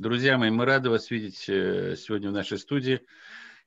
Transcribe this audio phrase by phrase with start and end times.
[0.00, 3.02] Друзья мои, мы рады вас видеть э, сегодня в нашей студии.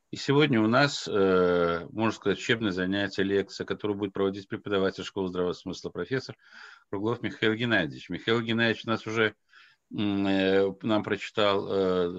[0.10, 5.28] И сегодня у нас, э, можно сказать, учебное занятие, лекция, которую будет проводить преподаватель школы
[5.28, 6.36] здравого смысла, профессор
[6.90, 8.10] Круглов Михаил Геннадьевич.
[8.10, 9.36] Михаил Геннадьевич нас уже
[9.96, 11.68] э, нам прочитал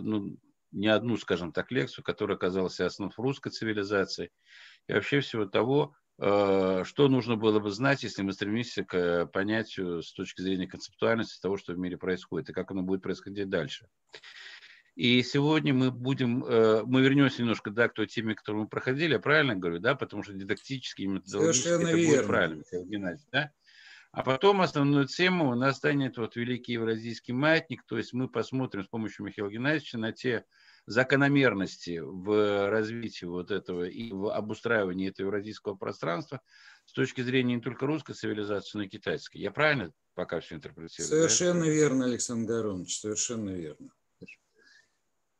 [0.01, 0.37] ну,
[0.71, 4.31] не одну, скажем так, лекцию, которая оказалась основ русской цивилизации
[4.87, 10.13] и вообще всего того, что нужно было бы знать, если мы стремимся к понятию с
[10.13, 13.89] точки зрения концептуальности того, что в мире происходит, и как оно будет происходить дальше.
[14.95, 19.15] И сегодня мы будем, э, мы вернемся немножко да, к той теме, которую мы проходили,
[19.15, 22.17] я правильно говорю, да, потому что дидактически и методологически Совершенно это верно.
[22.17, 23.51] будет правильно, Геннадьевич, да?
[24.13, 28.85] А потом основную тему у нас станет вот Великий Евразийский маятник, то есть мы посмотрим
[28.85, 30.45] с помощью Михаила Геннадьевича на те
[30.87, 36.41] закономерности в развитии вот этого и в обустраивании этого евразийского пространства
[36.85, 39.39] с точки зрения не только русской цивилизации, но и китайской.
[39.39, 41.09] Я правильно пока все интерпретирую?
[41.09, 41.71] Совершенно да?
[41.71, 43.91] верно, Александр Горович, совершенно верно.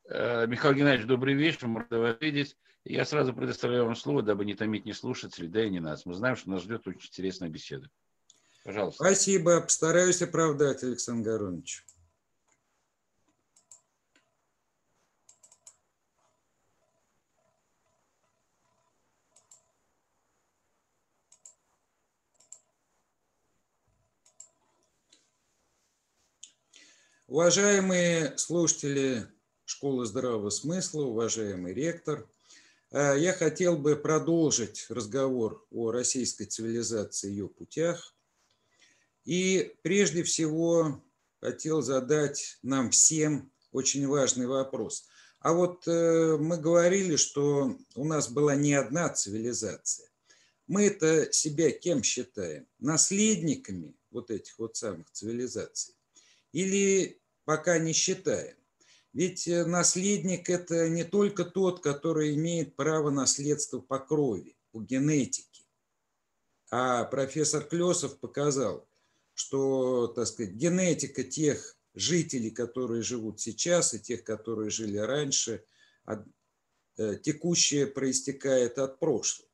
[0.09, 2.57] Э, Михаил Геннадьевич, добрый вечер, мы рады вас видеть.
[2.85, 6.05] Я сразу предоставляю вам слово, дабы не томить ни слушателей, да и не нас.
[6.05, 7.89] Мы знаем, что нас ждет очень интересная беседа.
[8.63, 9.05] Пожалуйста.
[9.05, 9.61] Спасибо.
[9.61, 11.85] Постараюсь оправдать, Александр Горович.
[27.35, 29.27] Уважаемые слушатели
[29.65, 32.31] Школы здравого смысла, уважаемый ректор,
[32.93, 38.15] э, я хотел бы продолжить разговор о российской цивилизации и ее путях.
[39.25, 41.03] И прежде всего
[41.41, 45.09] хотел задать нам всем очень важный вопрос.
[45.41, 50.09] А вот э, мы говорили, что у нас была не одна цивилизация.
[50.69, 52.69] Мы это себя кем считаем?
[52.79, 55.97] Наследниками вот этих вот самых цивилизаций?
[56.53, 58.57] Или пока не считаем.
[59.13, 65.63] Ведь э, наследник– это не только тот, который имеет право наследства по крови, по генетике.
[66.71, 68.89] А профессор Клесов показал,
[69.35, 75.65] что, так сказать, генетика тех жителей, которые живут сейчас, и тех, которые жили раньше,
[76.09, 79.49] э, текущее проистекает от прошлого.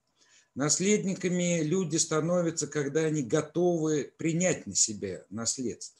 [0.54, 5.99] Наследниками люди становятся, когда они готовы принять на себя наследство.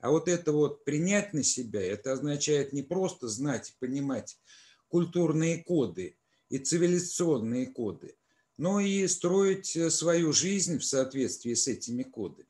[0.00, 4.38] А вот это вот принять на себя, это означает не просто знать и понимать
[4.88, 6.16] культурные коды
[6.48, 8.16] и цивилизационные коды,
[8.56, 12.48] но и строить э, свою жизнь в соответствии с этими кодами.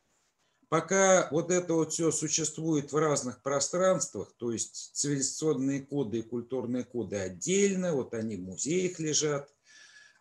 [0.69, 6.85] Пока вот это вот все существует в разных пространствах, то есть цивилизационные коды и культурные
[6.85, 9.51] коды отдельно, вот они в музеях лежат,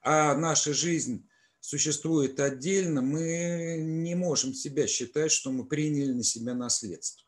[0.02, 1.28] а наша жизнь
[1.60, 7.28] существует отдельно, мы не можем себя считать, что мы приняли на себя наследство.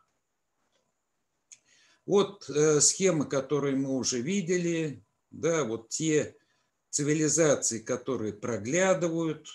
[2.05, 6.35] Вот э, схемы, которые мы уже видели, да, вот те
[6.89, 9.47] цивилизации, которые проглядывают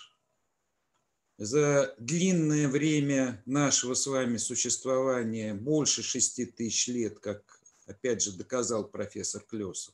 [1.37, 8.87] за длинное время нашего с вами существования, больше шести тысяч лет, как опять же доказал
[8.87, 9.93] профессор Клесов.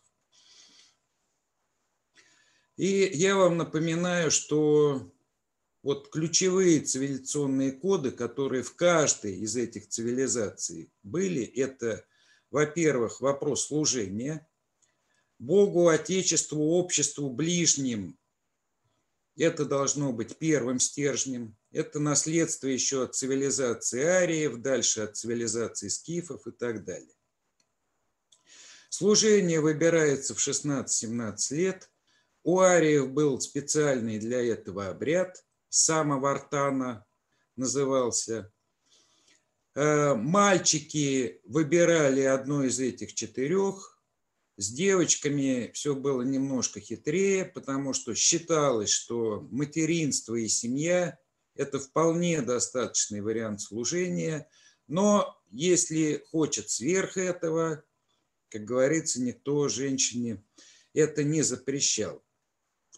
[2.78, 5.12] И я вам напоминаю, что
[5.84, 12.06] вот ключевые цивилизационные коды, которые в каждой из этих цивилизаций были, это,
[12.50, 14.48] во-первых, вопрос служения
[15.40, 18.16] Богу, Отечеству, обществу, ближним.
[19.36, 21.58] Это должно быть первым стержнем.
[21.72, 27.16] Это наследство еще от цивилизации ариев, дальше от цивилизации скифов и так далее.
[28.90, 31.91] Служение выбирается в 16-17 лет.
[32.44, 37.06] У ариев был специальный для этого обряд, самовартана
[37.56, 38.52] назывался.
[39.75, 44.01] Э, мальчики выбирали одно из этих четырех.
[44.57, 51.19] С девочками все было немножко хитрее, потому что считалось, что материнство и семья–
[51.56, 54.50] это вполне достаточный вариант служения.
[54.88, 57.83] Но если хочет сверх этого,
[58.50, 60.44] как говорится, никто женщине
[60.94, 62.24] это не запрещал.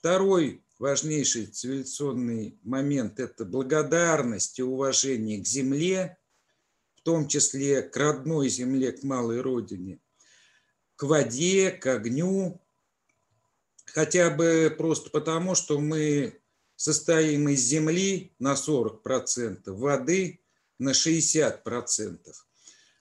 [0.04, 6.18] Второй важнейший цивилизационный момент– это благодарность и уважение к земле,
[6.96, 10.02] в том числе к родной земле, к малой родине,
[10.98, 12.62] к воде, к огню,
[13.86, 16.38] хотя бы просто потому, что мы
[16.76, 20.42] состоим из земли на 40%, воды
[20.80, 22.20] на 60%.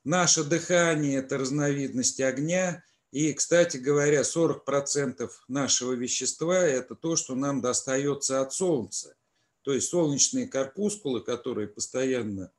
[0.04, 7.60] Наше дыхание– это разновидность огня– и, кстати говоря, 40% нашего вещества– это то, что нам
[7.60, 9.14] достается от Солнца.
[9.60, 12.50] То есть солнечные корпускулы, которые постоянно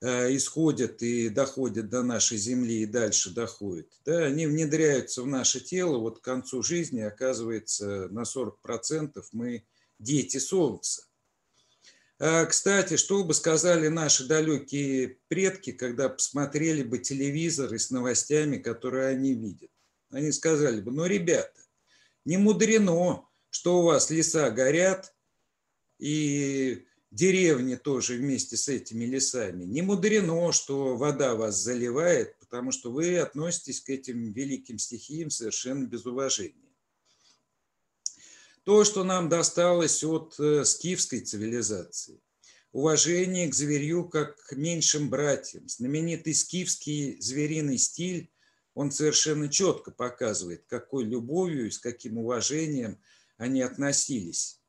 [0.00, 5.60] э, исходят и доходят до нашей Земли и дальше доходят, да, они внедряются в наше
[5.60, 9.66] тело, вот к концу жизни оказывается на 40% мы
[9.98, 11.07] дети Солнца.
[12.20, 18.56] А, кстати, что бы сказали наши далекие предки, когда посмотрели бы телевизор и с новостями,
[18.56, 19.70] которые они видят?
[20.10, 21.60] Они сказали бы, ну, ребята,
[22.24, 25.14] не мудрено, что у вас леса горят,
[25.98, 29.64] и деревни тоже вместе с этими лесами.
[29.64, 35.86] Не мудрено, что вода вас заливает, потому что вы относитесь к этим великим стихиям совершенно
[35.86, 36.67] без уважения.
[38.68, 42.20] То, что нам досталось от э, скифской цивилизации.
[42.70, 45.66] Уважение к зверю как к меньшим братьям.
[45.66, 48.30] Знаменитый скифский звериный стиль,
[48.74, 53.00] он совершенно четко показывает, какой любовью и с каким уважением
[53.38, 54.60] они относились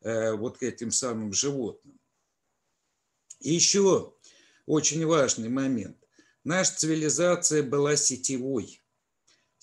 [0.00, 2.00] э, вот к этим самым животным.
[3.40, 4.14] И еще
[4.64, 5.98] очень важный момент.
[6.42, 8.81] Наша цивилизация была сетевой.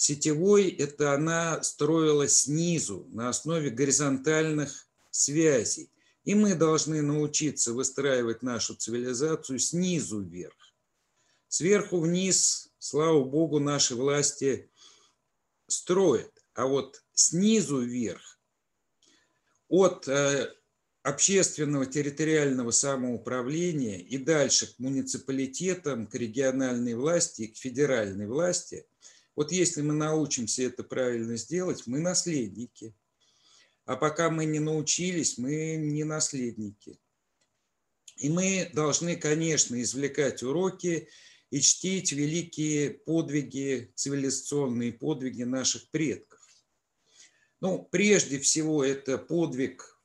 [0.01, 5.91] Сетевой– это она строилась снизу, на основе горизонтальных связей.
[6.23, 10.55] И мы должны научиться выстраивать нашу цивилизацию снизу вверх.
[11.49, 14.71] Сверху вниз, слава богу, наши власти
[15.67, 16.31] строят.
[16.53, 18.39] А вот снизу вверх,
[19.67, 20.49] от э,
[21.03, 28.85] общественного территориального самоуправления и дальше к муниципалитетам, к региональной власти и к федеральной власти–
[29.39, 32.93] вот если мы научимся это правильно сделать, мы наследники.
[33.85, 36.99] А пока мы не научились, мы не наследники.
[38.17, 41.07] И мы должны, конечно, извлекать уроки
[41.51, 46.41] и чтить великие подвиги, цивилизационные подвиги наших предков.
[47.61, 50.01] Ну, прежде всего, это подвиг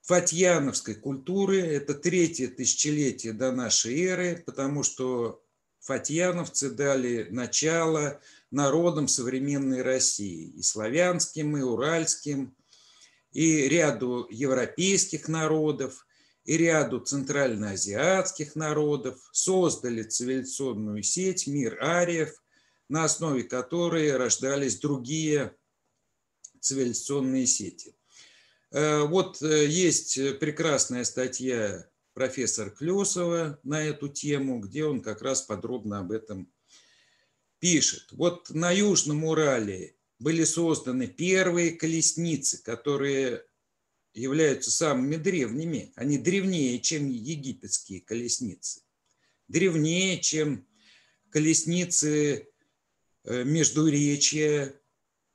[0.00, 5.40] фатьяновской культуры, это третье тысячелетие до нашей эры, потому что
[5.78, 8.20] фатьяновцы дали начало
[8.50, 12.56] народам современной России, и славянским, и уральским,
[13.32, 16.06] и ряду европейских народов,
[16.44, 22.34] и ряду центральноазиатских народов, создали цивилизационную сеть «Мир ариев»,
[22.88, 25.54] на основе которой рождались другие
[26.60, 27.94] цивилизационные сети.
[28.72, 35.42] Э, вот э, есть прекрасная статья профессора Клесова на эту тему, где он как раз
[35.42, 36.52] подробно об этом
[37.60, 43.44] пишет, вот на Южном Урале были созданы первые колесницы, которые
[44.12, 45.92] являются самыми древними.
[45.94, 48.82] Они древнее, чем египетские колесницы.
[49.46, 50.66] Древнее, чем
[51.30, 52.48] колесницы
[53.24, 54.74] э, Междуречья.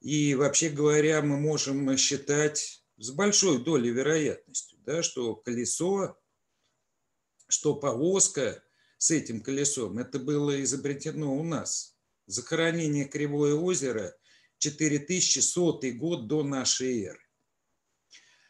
[0.01, 6.17] И вообще говоря, мы можем считать с большой долей вероятностью, да, что колесо,
[7.47, 8.63] что повозка
[8.97, 11.93] с этим колесом, это было изобретено у нас–
[12.27, 14.15] Захоронение Кривое озеро
[14.57, 17.19] 4100 год до нашей эры.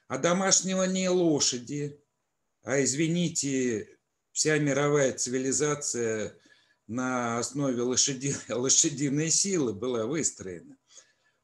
[0.07, 2.00] А домашнего лошади,
[2.63, 3.98] а извините,
[4.31, 6.38] вся мировая цивилизация
[6.88, 10.77] на основе лошади, лошадиной силы была выстроена.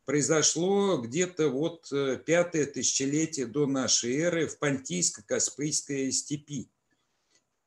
[0.06, 6.70] Произошло где-то вот э, пятое тысячелетие до нашей эры в Понтийско-Каспийской степи,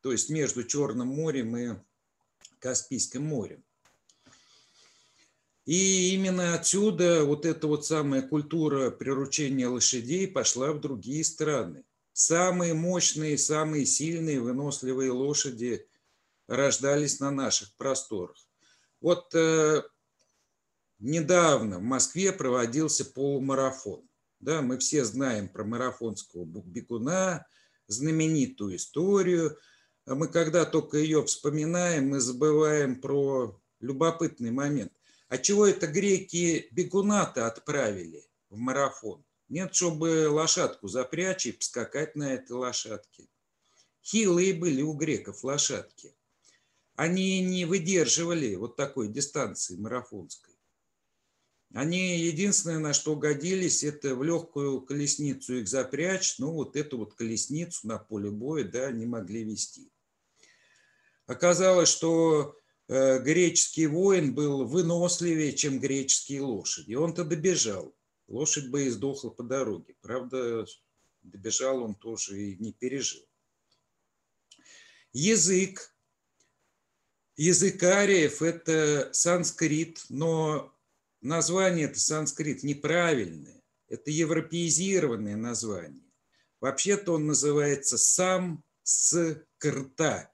[0.01, 1.77] то есть между Черным морем и
[2.59, 3.65] Каспийским морем.
[5.65, 11.85] И именно отсюда вот эта вот самая культура приручения лошадей пошла в другие страны.
[12.13, 15.87] Самые мощные, самые сильные, выносливые лошади
[16.47, 18.37] рождались на наших просторах.
[19.01, 19.83] Вот э,
[20.99, 24.07] недавно в Москве проводился полумарафон.
[24.41, 27.47] Да, мы все знаем про марафонского бегуна,
[27.87, 29.57] знаменитую историю.
[30.05, 34.93] Мы когда только ее вспоминаем, мы забываем про любопытный момент.
[35.29, 39.25] А чего это греки бегуна-то отправили в марафон?
[39.49, 43.29] Нет, чтобы лошадку запрячь и поскакать на этой лошадке.
[44.03, 46.15] Хилые были у греков лошадки.
[46.95, 50.55] Они не выдерживали вот такой дистанции марафонской.
[51.75, 57.15] Они единственное, на что годились, это в легкую колесницу их запрячь, ну вот эту вот
[57.15, 59.91] колесницу на поле боя, да, не могли вести.
[61.27, 62.57] Оказалось, что
[62.89, 66.95] греческий воин был выносливее, чем греческие лошади.
[66.95, 67.95] Он-то добежал.
[68.29, 69.95] Лошадь бы и сдохла по дороге.
[70.01, 70.67] Правда,
[71.23, 73.27] добежал он тоже и не пережил.
[75.13, 75.95] Язык.
[77.37, 80.73] Язык ариев– это санскрит, но
[81.21, 83.63] название это санскрит неправильное.
[83.89, 86.11] Это европеизированное название.
[86.61, 90.34] Вообще-то он называется сам с крта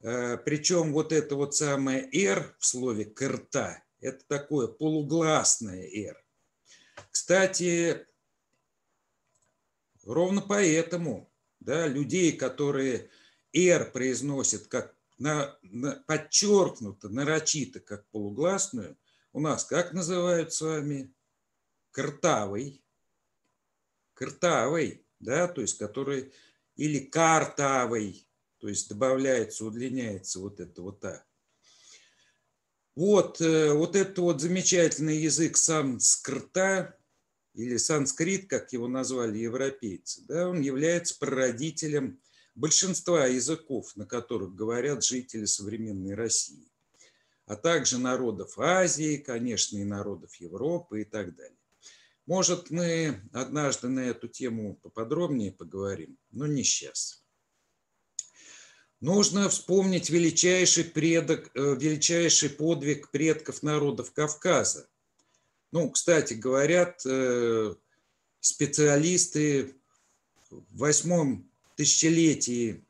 [0.00, 6.24] Причем вот это вот самое «р» в слове «кырта»– это такое полугласное «р».
[7.10, 8.06] Кстати,
[10.04, 13.10] ровно поэтому да, людей, которые
[13.52, 18.96] «р» произносят как на, на, подчеркнуто, нарочито, как полугласную,
[19.32, 21.12] у нас как называют с вами?
[21.90, 22.84] Картавый.
[24.14, 26.32] Картавый, да, то есть который,
[26.76, 28.27] или картавый,
[28.58, 31.26] то есть добавляется, удлиняется вот это вот так.
[32.94, 36.98] Вот, э, вот это вот замечательный язык санскрита,
[37.54, 42.20] или санскрит, как его назвали европейцы, да, он является прародителем
[42.54, 46.70] большинства языков, на которых говорят жители современной России,
[47.46, 51.58] а также народов Азии, конечно, и народов Европы и так далее.
[52.26, 57.24] Может, мы однажды на эту тему поподробнее поговорим, но не сейчас.
[59.00, 64.88] Нужно вспомнить величайший, предок, э, величайший подвиг предков народов Кавказа.
[65.70, 67.74] Ну, кстати, говорят э,
[68.40, 69.76] специалисты
[70.50, 72.84] в восьмом тысячелетии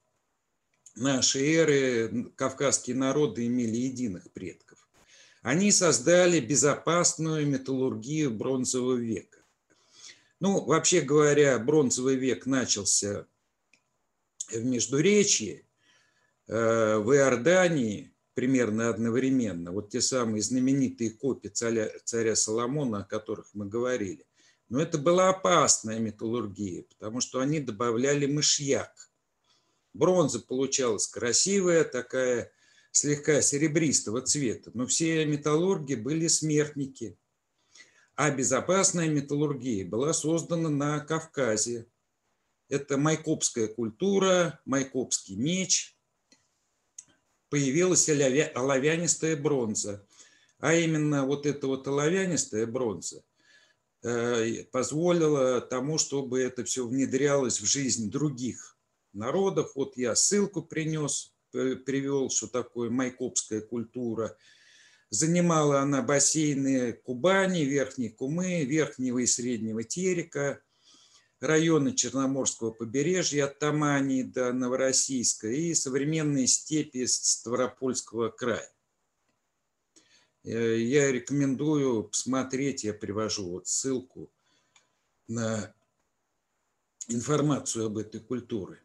[0.95, 4.89] нашей эры кавказские народы имели единых предков.
[5.43, 9.39] Они создали безопасную металлургию бронзового века.
[10.41, 13.27] Ну, вообще говоря, бронзовый век начался
[14.51, 15.65] в Междуречье,
[16.49, 19.73] в Иордании примерно одновременно.
[19.73, 24.25] Вот те самые знаменитые копии царя, царя Соломона, о которых мы говорили.
[24.69, 29.11] Но это была опасная металлургия, потому что они добавляли мышьяк.
[29.93, 32.53] Бронза получалась красивая, такая
[32.93, 37.19] слегка серебристого цвета, но все металлурги были смертники.
[38.15, 41.87] А безопасная металлургия была создана на Кавказе.
[42.69, 45.98] Это майкопская культура, майкопский меч.
[47.51, 50.07] Появилась оловянистая бронза.
[50.59, 53.23] А именно вот эта вот оловянистая бронза
[54.03, 58.77] Э, позволило тому, чтобы это все внедрялось в жизнь других
[59.13, 59.73] народов.
[59.75, 64.37] Вот я ссылку принес, привел, что такое майкопская культура.
[65.11, 70.61] Занимала она бассейны Кубани, Верхней Кумы, Верхнего и Среднего Терека,
[71.41, 78.71] районы Черноморского побережья от Тамани до Новороссийска и современные степи Ставропольского края.
[80.45, 84.31] Э, я рекомендую посмотреть, я привожу вот ссылку
[85.29, 85.73] на
[87.09, 88.81] информацию об этой культуре.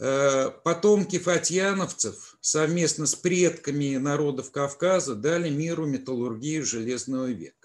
[0.00, 7.63] Э, потомки фатьяновцев совместно с предками народов Кавказа дали миру металлургию Железного века.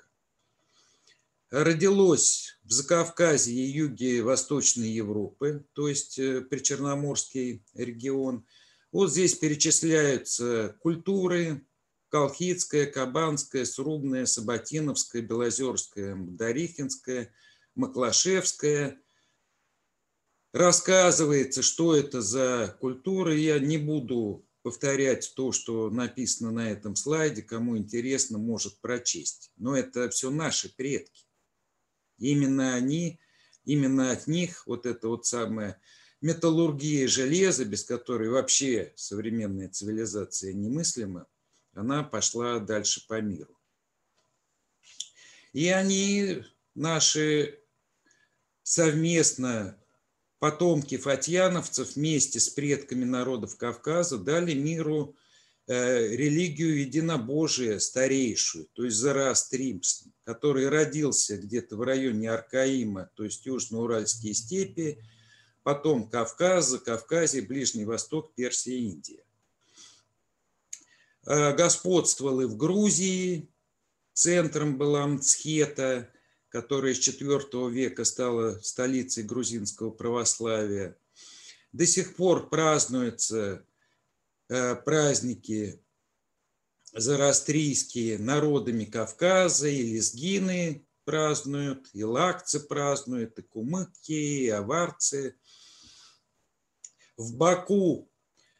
[1.51, 8.46] Родилось в Закавказье и юге Восточной Европы, то есть э, Причерноморский регион–
[8.91, 11.63] вот здесь перечисляются культуры,
[12.10, 17.32] Колхидская, Кабанская, Срубная, Саботиновская, Белозерская, Дарихинская,
[17.75, 19.00] Маклашевская.
[20.53, 23.38] Рассказывается, что это за культуры.
[23.38, 27.44] Я не буду повторять то, что написано на этом слайде.
[27.44, 29.51] Кому интересно, может прочесть.
[29.56, 31.28] Но это все наши предки.
[32.19, 33.19] Именно они,
[33.65, 35.79] именно от них вот это вот самое
[36.21, 41.27] металлургия железа, без которой вообще современная цивилизация немыслима,
[41.73, 43.57] она пошла дальше по миру.
[45.53, 46.43] И они,
[46.75, 47.59] наши
[48.63, 49.77] совместно
[50.39, 55.15] потомки фатьяновцев вместе с предками народов Кавказа дали миру
[55.69, 64.33] религию единобожия старейшую, то есть Зороастризм, который родился где-то в районе Аркаима, то есть Южно-Уральские
[64.33, 64.99] степи,
[65.63, 69.23] потом Кавказ, Закавказье, Ближний Восток, Персия, Индия.
[71.25, 73.49] Э, господствовал и в Грузии,
[74.13, 76.09] центром была Мцхета,
[76.49, 80.97] которая с IV века стала столицей грузинского православия.
[81.71, 83.61] До сих пор празднуются э,
[84.50, 85.82] праздники
[86.94, 95.36] зороастрийские народами Кавказа, и лезгины празднуют, и лакцы празднуют, и кумыки, и аварцы–
[97.20, 98.10] в Баку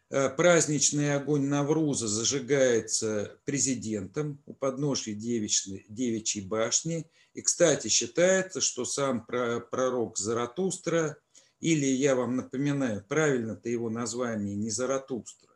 [0.10, 7.10] э, праздничный огонь Навруза зажигается президентом у подножия девичьей, девичьей башни.
[7.34, 11.18] И, кстати, считается, что сам пророк Заратустра,
[11.62, 15.49] или, я вам напоминаю, правильно-то его название не Заратустра,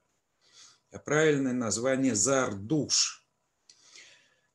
[0.94, 3.28] а правильное название Зардуш.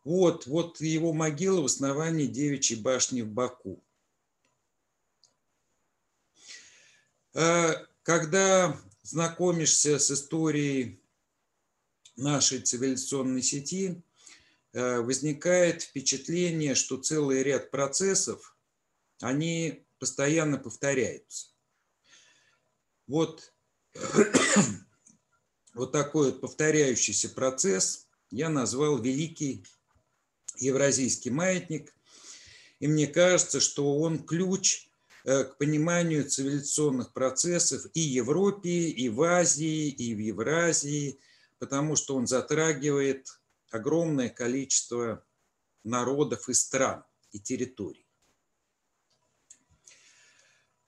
[0.05, 3.85] Вот, вот его могила в основании девичьей башни в Баку.
[7.35, 11.03] Э, когда знакомишься с историей
[12.17, 14.01] нашей цивилизационной сети,
[14.73, 18.57] э, возникает впечатление, что целый ряд процессов,
[19.21, 21.49] они постоянно повторяются.
[23.09, 23.53] Вот,
[25.79, 29.65] вот такой вот повторяющийся процесс я назвал «Великий
[30.57, 31.95] Евразийский маятник»,
[32.81, 34.89] и мне кажется, что он ключ
[35.25, 41.19] э, к пониманию цивилизационных процессов и в Европе, и в Азии, и в Евразии,
[41.59, 45.25] потому что он затрагивает огромное количество
[45.85, 48.07] народов и стран, и территорий.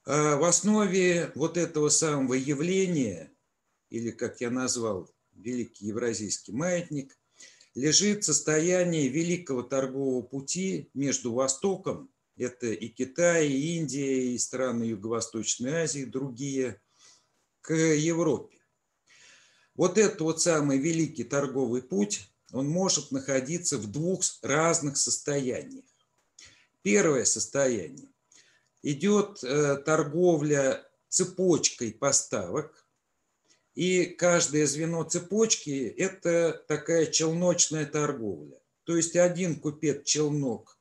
[0.05, 3.33] А в основе вот этого самого явления,
[3.91, 7.19] или, как я назвал, Великий Евразийский маятник,
[7.75, 15.83] лежит состояние великого торгового пути между Востоком, это и Китай, и Индия, и страны Юго-Восточной
[15.83, 16.81] Азии, другие,
[17.61, 18.59] к Европе.
[19.75, 25.85] Вот этот вот самый великий торговый путь, он может находиться в двух разных состояниях.
[26.83, 28.09] Первое состояние.
[28.83, 32.87] Идет э, торговля цепочкой поставок,
[33.81, 38.61] и каждое звено цепочки– это такая челночная торговля.
[38.85, 40.79] То есть один купец челнок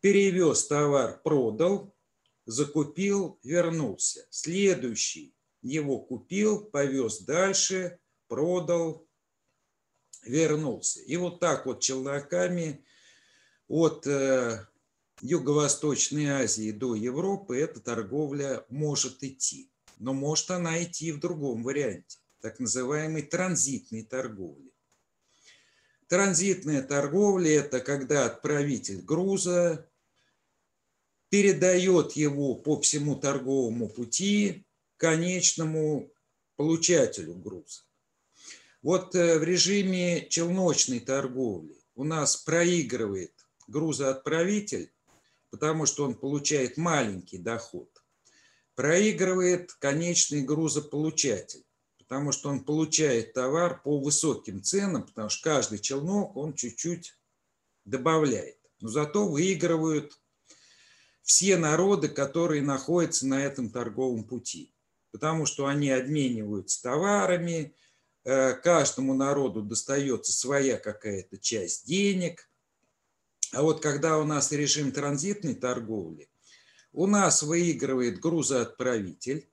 [0.00, 1.92] перевез товар, продал,
[2.46, 4.28] закупил, вернулся.
[4.30, 9.08] Следующий его купил, повез дальше, продал,
[10.22, 11.00] вернулся.
[11.00, 12.84] И вот так вот челноками
[13.66, 14.68] от э,
[15.20, 19.68] Юго-Восточной Азии до Европы эта торговля может идти
[20.00, 24.72] но может она идти в другом варианте, так называемой транзитной торговли.
[26.08, 29.88] Транзитная торговля– это когда отправитель груза
[31.28, 34.66] передает его по всему торговому пути
[34.96, 36.12] конечному
[36.56, 37.82] получателю груза.
[38.82, 43.32] Вот э, в режиме челночной торговли у нас проигрывает
[43.68, 44.92] грузоотправитель,
[45.50, 48.00] потому что он получает маленький доход
[48.80, 51.66] проигрывает конечный грузополучатель,
[52.10, 57.16] потому что он получает товар по высоким ценам, потому что каждый челнок он чуть-чуть
[57.84, 58.58] добавляет.
[58.80, 60.20] Но зато выигрывают
[61.22, 64.74] все народы, которые находятся на этом торговом пути,
[65.12, 67.76] потому что они обмениваются товарами,
[68.24, 72.50] э, каждому народу достается своя какая-то часть денег.
[73.52, 76.28] А вот когда у нас режим транзитной торговли,
[76.92, 79.48] у нас выигрывает грузоотправитель,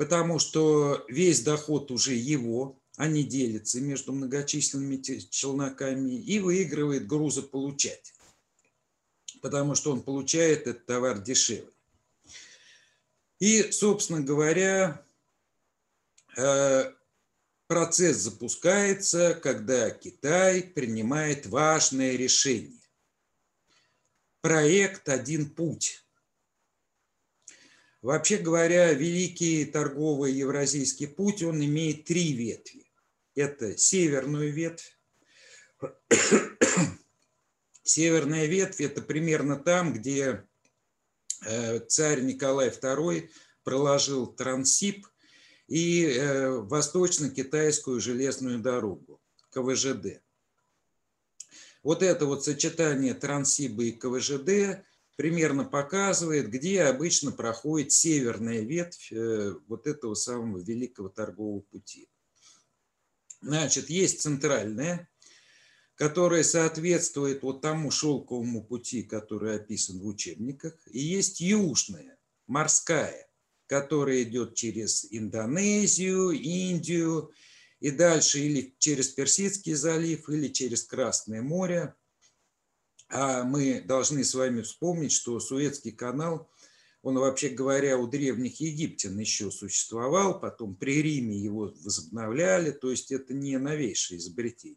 [0.00, 8.14] потому что весь доход уже его, а не делится между многочисленными челноками, и выигрывает грузополучатель,
[9.42, 11.70] потому что он получает этот товар дешевле.
[13.40, 15.04] И, собственно говоря,
[16.38, 16.94] э,
[17.66, 22.80] процесс запускается, когда Китай принимает важное решение
[24.40, 25.99] проект «Один путь».
[28.02, 32.90] Вообще говоря, великий торговый евразийский путь, он имеет три ветви.
[33.34, 34.98] Это северную ветвь.
[37.82, 40.46] Северная ветвь– это примерно там, где
[41.44, 43.28] э, царь Николай II
[43.64, 45.06] проложил Трансип
[45.66, 50.22] и э, восточно-китайскую железную дорогу, КВЖД.
[51.82, 54.84] Вот это вот сочетание Транссиба и КВЖД
[55.20, 62.08] примерно показывает, где обычно проходит северная ветвь э, вот этого самого великого торгового пути.
[63.42, 65.10] Значит, есть центральная,
[65.94, 73.28] которая соответствует вот тому шелковому пути, который описан в учебниках, и есть южная, морская,
[73.66, 77.30] которая идет через Индонезию, Индию,
[77.80, 81.94] и дальше или через Персидский залив, или через Красное море.
[83.10, 86.48] А мы должны с вами вспомнить, что Суэцкий канал,
[87.02, 93.10] он, вообще говоря, у древних египтян еще существовал, потом при Риме его возобновляли, то есть
[93.10, 94.76] это не новейшее изобретение.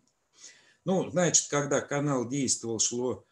[0.84, 3.24] Ну, значит, когда канал действовал, шло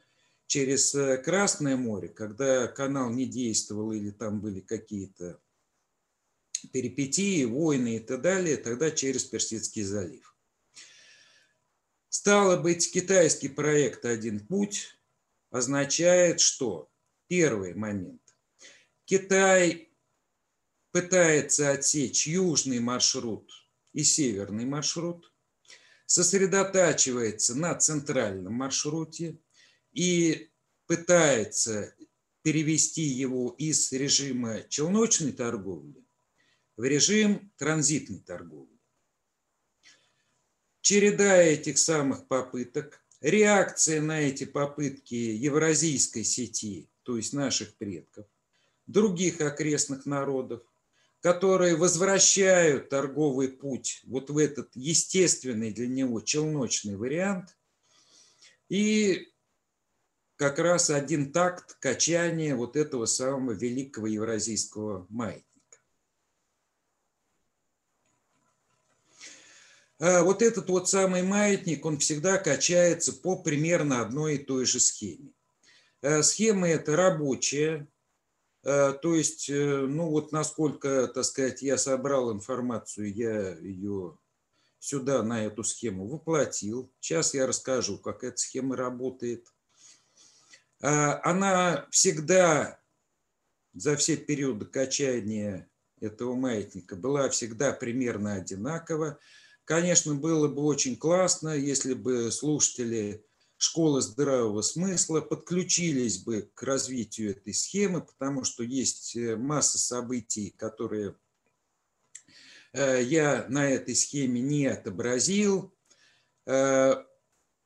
[0.46, 5.40] через э, Красное море, когда канал не действовал или там были какие-то
[6.72, 10.31] перипетии, войны и так далее, тогда через Персидский залив.
[12.14, 15.00] Стало быть, китайский проект «Один путь»
[15.50, 16.92] означает, что
[17.28, 18.22] первый момент.
[19.06, 19.94] Китай
[20.92, 23.50] пытается отсечь южный маршрут
[23.94, 25.34] и северный маршрут,
[26.06, 29.40] сосредотачивается на центральном маршруте
[29.94, 30.52] и
[30.88, 31.96] пытается
[32.42, 36.06] перевести его из режима челночной торговли
[36.76, 38.71] в режим транзитной торговли.
[40.82, 48.26] Череда этих самых попыток, реакция на эти попытки евразийской сети, то есть наших предков,
[48.88, 50.64] других окрестных народов,
[51.22, 57.56] которые возвращают торговый путь вот в этот естественный для него челночный вариант.
[58.70, 59.32] И
[60.36, 65.46] как раз один такт качания вот этого самого великого евразийского маятника.
[69.91, 74.80] А вот этот вот самый маятник, он всегда качается по примерно одной и той же
[74.80, 75.32] схеме.
[76.02, 77.88] Э, схема эта рабочая,
[78.64, 84.18] э, то есть, э, ну вот насколько, так сказать, я собрал информацию, я ее
[84.80, 86.92] сюда, на эту схему воплотил.
[87.00, 89.46] Сейчас я расскажу, как эта схема работает.
[90.80, 92.80] Она всегда
[93.76, 99.20] за все периоды качания этого маятника была всегда примерно одинакова.
[99.72, 107.32] Конечно, было бы очень классно, если бы слушатели школы здравого смысла подключились бы к развитию
[107.32, 111.16] этой схемы, потому что есть э, масса событий, которые
[112.74, 115.74] э, я на этой схеме не отобразил.
[116.46, 117.06] Э,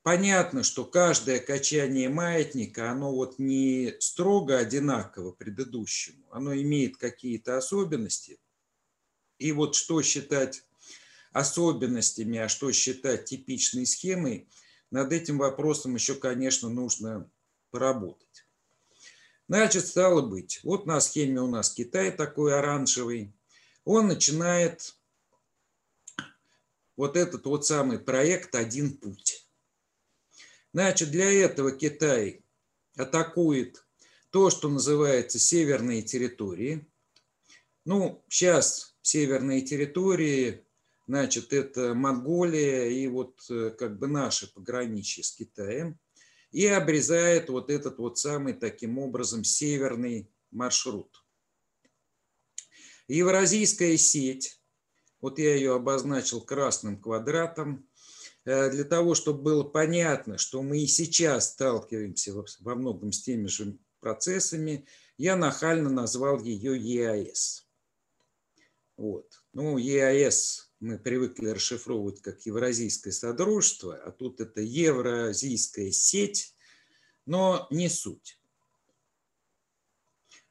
[0.04, 8.38] понятно, что каждое качание маятника, оно вот не строго одинаково предыдущему, оно имеет какие-то особенности.
[9.40, 10.64] И вот что считать
[11.36, 14.48] особенностями, а что считать типичной схемой,
[14.90, 17.30] над этим вопросом еще, конечно, нужно
[17.72, 18.48] поработать.
[19.50, 23.34] Значит, стало быть, вот на схеме у нас Китай такой оранжевый.
[23.84, 24.96] Он начинает
[26.96, 29.46] вот этот вот самый проект «Один путь».
[30.72, 32.46] Значит, для этого Китай
[32.96, 33.86] атакует
[34.30, 36.88] то, что называется северные территории.
[37.84, 40.65] Ну, сейчас северные территории
[41.08, 46.00] Значит, это Монголия и вот э, как бы наше пограничье с Китаем.
[46.52, 51.24] И обрезает вот этот вот самый таким образом северный маршрут.
[53.08, 54.60] Евразийская сеть,
[55.22, 57.88] вот я ее обозначил красным квадратом,
[58.46, 63.46] э, для того, чтобы было понятно, что мы и сейчас сталкиваемся во многом с теми
[63.46, 64.88] же процессами,
[65.18, 67.68] я нахально назвал ее ЕАС.
[68.98, 69.44] Вот.
[69.54, 76.54] Ну, ЕАС мы привыкли расшифровывать как Евразийское Содружество, а тут это Евразийская сеть,
[77.26, 78.40] но не суть.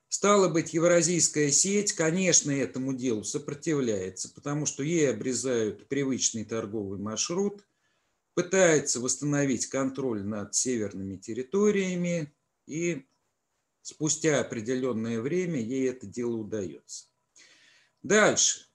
[0.08, 7.64] Стало быть, Евразийская сеть, конечно, этому делу сопротивляется, потому что ей обрезают привычный торговый маршрут,
[8.34, 12.34] пытается восстановить контроль над северными территориями,
[12.66, 13.06] и
[13.82, 17.06] спустя определенное время ей это дело удается.
[18.02, 18.73] Дальше.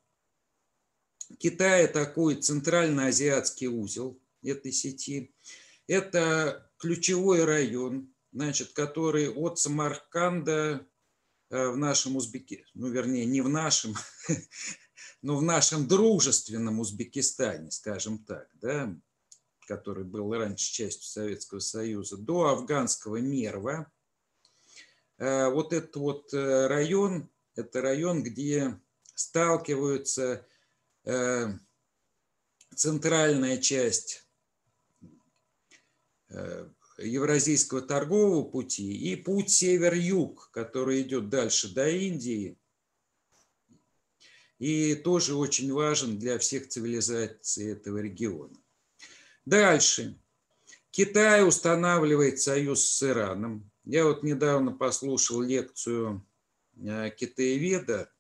[1.37, 5.33] Китай атакует центральноазиатский узел этой сети.
[5.87, 10.87] Это ключевой район, значит, который от Самарканда
[11.49, 13.95] э, в нашем Узбеке, ну, вернее, не в нашем,
[15.21, 18.95] но в нашем дружественном Узбекистане, скажем так, да,
[19.67, 23.91] который был раньше частью Советского Союза, до афганского Мерва.
[25.17, 28.79] Э, вот этот вот э, район, это район, где
[29.15, 30.47] сталкиваются
[32.75, 34.27] центральная часть
[36.29, 42.57] э, Евразийского торгового пути и путь север-юг, который идет дальше до Индии,
[44.59, 48.55] и тоже очень важен для всех цивилизаций этого региона.
[49.45, 50.19] Дальше.
[50.91, 53.71] Китай устанавливает союз с Ираном.
[53.85, 56.27] Я вот недавно послушал лекцию
[56.75, 58.11] э, китаеведа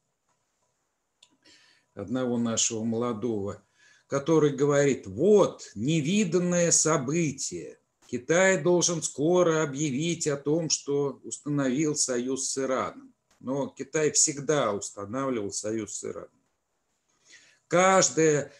[1.99, 3.63] одного нашего молодого,
[4.07, 7.77] который говорит, вот невиданное событие.
[8.07, 13.13] Китай должен скоро объявить о том, что установил союз с Ираном.
[13.39, 16.29] Но Китай всегда устанавливал союз с Ираном.
[17.67, 18.51] Каждое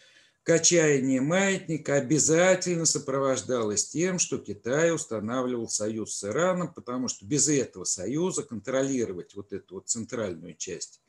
[0.44, 7.84] качание маятника обязательно сопровождалось тем, что Китай устанавливал союз с Ираном, потому что без этого
[7.84, 11.02] союза контролировать вот эту вот центральную часть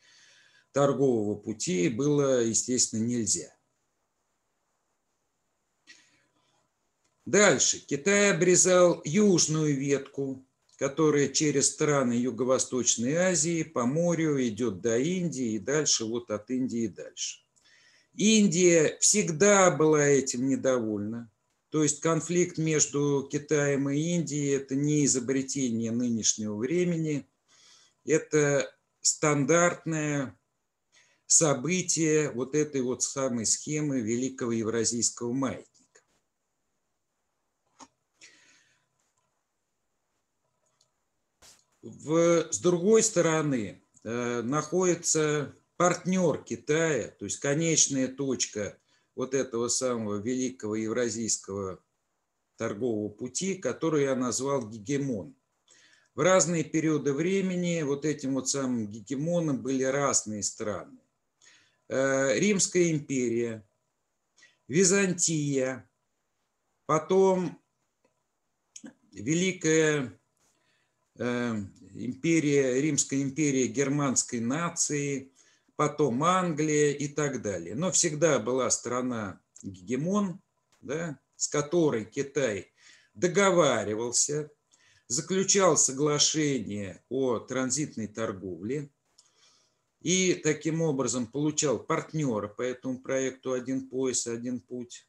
[0.71, 3.55] торгового пути было, естественно, нельзя.
[7.25, 7.79] Дальше.
[7.79, 10.45] Китай обрезал южную ветку,
[10.77, 16.87] которая через страны Юго-Восточной Азии по морю идет до Индии и дальше вот от Индии
[16.87, 17.41] дальше.
[18.15, 21.31] Индия всегда была этим недовольна.
[21.69, 27.29] То есть конфликт между Китаем и Индией– это не изобретение нынешнего времени,
[28.03, 30.37] это стандартная
[31.31, 36.01] события вот этой вот самой схемы Великого Евразийского маятника.
[41.81, 48.77] В, с другой стороны э, находится партнер Китая, то есть конечная точка
[49.15, 51.81] вот этого самого великого евразийского
[52.57, 55.33] торгового пути, который я назвал гегемон.
[56.13, 61.00] В разные периоды времени вот этим вот самым гегемоном были разные страны.
[61.91, 63.67] Э, Римская империя,
[64.69, 65.89] Византия,
[66.85, 67.61] потом
[69.11, 70.17] Великая
[71.19, 71.55] э,
[71.93, 75.33] империя, Римская империя германской нации,
[75.75, 77.75] потом Англия и так далее.
[77.75, 80.39] Но всегда была страна гегемон,
[80.79, 82.71] да, с которой Китай
[83.15, 84.49] договаривался,
[85.09, 88.89] заключал соглашение о транзитной торговле
[90.01, 95.07] и таким образом получал партнера по этому проекту «Один пояс, один путь».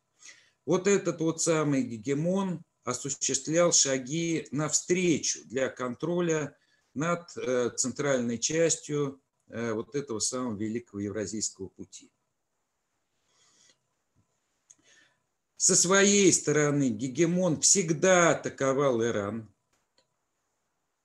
[0.66, 6.56] Вот этот вот самый гегемон осуществлял шаги навстречу для контроля
[6.94, 12.12] над э, центральной частью э, вот этого самого великого евразийского пути.
[15.56, 19.48] Со своей стороны гегемон всегда атаковал Иран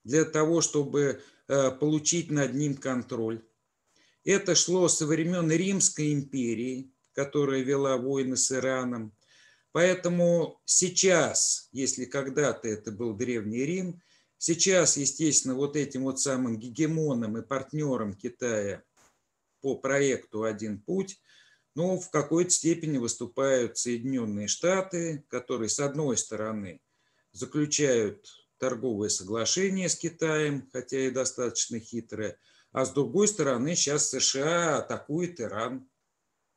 [0.04, 3.47] для того, чтобы э, получить над ним контроль.
[4.28, 9.14] Это шло со времен Римской империи, которая вела войны с Ираном.
[9.72, 14.02] Поэтому сейчас, если когда-то это был Древний Рим,
[14.40, 18.84] Сейчас, естественно, вот этим вот самым гегемоном и партнером Китая
[19.60, 21.20] по проекту «Один путь»
[21.74, 26.80] ну, в какой-то степени выступают Соединенные Штаты, которые, с одной стороны,
[27.32, 28.26] заключают
[28.58, 32.38] торговое соглашение с Китаем, хотя и достаточно хитрое,
[32.72, 35.88] а с другой стороны, сейчас США атакует Иран.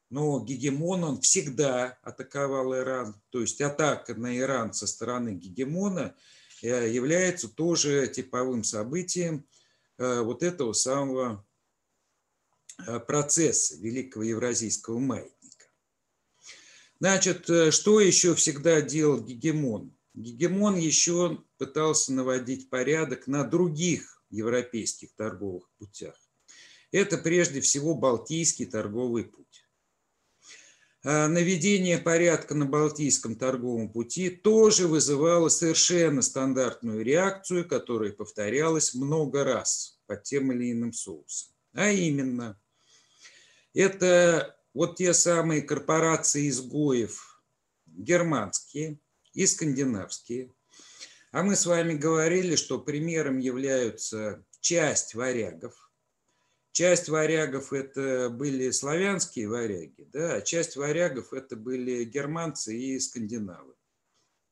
[0.10, 3.22] Но гегемон, он всегда атаковал Иран.
[3.30, 6.16] То есть атака на Иран со стороны гегемона–
[6.62, 9.48] Э, является тоже типовым событием
[9.98, 11.46] э, вот этого самого
[12.86, 15.66] э, процесса Великого Евразийского маятника.
[17.00, 19.98] Значит, что еще всегда делал Гегемон?
[20.14, 26.16] Гегемон еще пытался наводить порядок на других европейских торговых путях.
[26.92, 29.66] Это прежде всего Балтийский торговый путь.
[31.04, 39.44] А, наведение порядка на Балтийском торговом пути тоже вызывало совершенно стандартную реакцию, которая повторялась много
[39.44, 41.54] раз под тем или иным соусом.
[41.74, 42.60] А именно,
[43.74, 47.42] это вот те самые корпорации изгоев
[47.88, 49.00] германские
[49.34, 50.54] и скандинавские.
[51.32, 55.92] А мы с вами говорили, что примером являются часть варягов,
[56.72, 63.76] Часть варягов это были славянские варяги, да, а часть варягов это были германцы и скандинавы.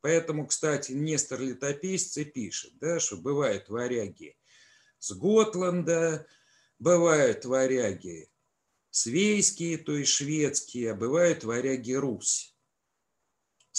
[0.01, 4.37] Поэтому, кстати, Нестор Летописцы пишет, да, что бывают варяги
[4.99, 6.27] с Готланда,
[6.77, 8.29] бывают варяги
[8.91, 12.48] свейские, то есть шведские, а бывают варяги Русь.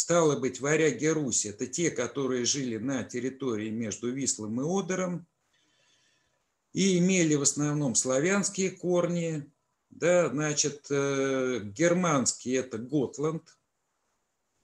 [0.01, 5.27] Стало быть, варяги Русь– это те, которые жили на территории между Вислым и Одером,
[6.73, 9.53] и имели в основном славянские корни,
[9.91, 13.59] да, значит, э, германский это Готланд,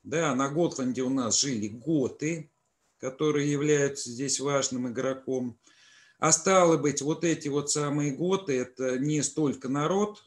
[0.02, 2.50] да, на Готланде у нас жили готы,
[2.96, 5.60] которые являются здесь важным игроком.
[6.18, 10.24] А стало быть, вот эти вот самые готы, это не столько народ,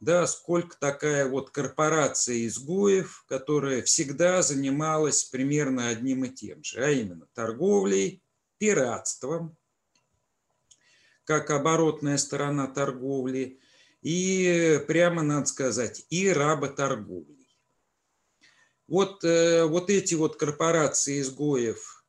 [0.00, 6.90] да, сколько такая вот корпорация изгоев, которая всегда занималась примерно одним и тем же, а
[6.90, 8.22] именно торговлей,
[8.58, 9.56] пиратством,
[11.24, 13.60] как оборотная сторона торговли,
[14.02, 17.46] и прямо, надо сказать, и работорговлей.
[18.88, 22.04] Вот, э, вот эти вот корпорации изгоев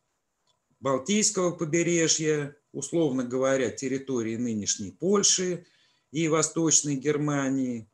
[0.80, 5.66] Балтийского побережья, условно говоря, территории нынешней Польши
[6.12, 7.90] и Восточной Германии,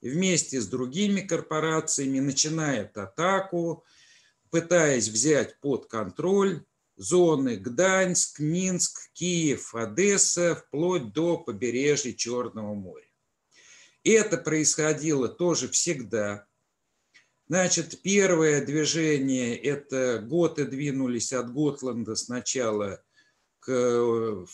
[0.00, 3.84] вместе с другими корпорациями начинают атаку,
[4.50, 6.64] пытаясь взять под контроль
[6.96, 13.06] зоны Гданьск, Минск, Киев, Одесса, вплоть до побережья Черного моря.
[14.04, 16.46] Это происходило тоже всегда.
[17.46, 23.02] Значит, первое движение– это готы двинулись от Готланда сначала
[23.60, 24.44] к,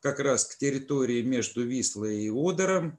[0.00, 2.98] как раз к территории между Вислой и Одером.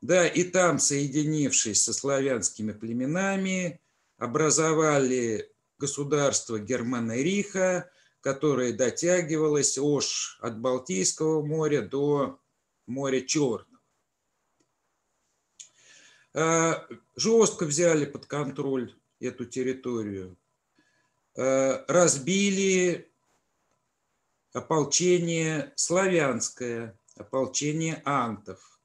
[0.00, 3.80] Да, и там, соединившись со славянскими племенами,
[4.18, 12.40] образовали государство Германа-Риха, которая дотягивалась уж от Балтийского моря до
[12.86, 13.66] моря Черного.
[17.16, 20.36] жестко взяли под контроль эту территорию,
[21.34, 23.11] разбили
[24.52, 28.80] ополчение славянское, ополчение антов.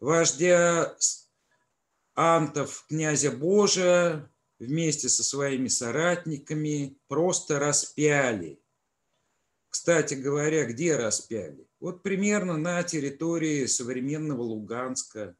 [0.00, 0.96] Вождя
[2.14, 8.60] антов князя Божия вместе со своими соратниками просто распяли.
[9.68, 11.68] Кстати говоря, где распяли?
[11.80, 15.36] Вот примерно на территории современного Луганска.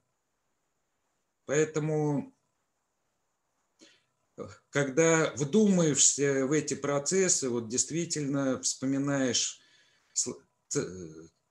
[1.46, 2.33] Поэтому,
[4.70, 9.60] когда вдумаешься в эти процессы, вот действительно вспоминаешь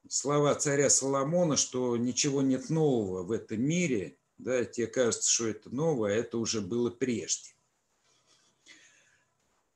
[0.10, 5.69] слова царя Соломона, что ничего нет нового в этом мире, да, тебе кажется, что это
[5.69, 7.52] новое, а это уже было прежде.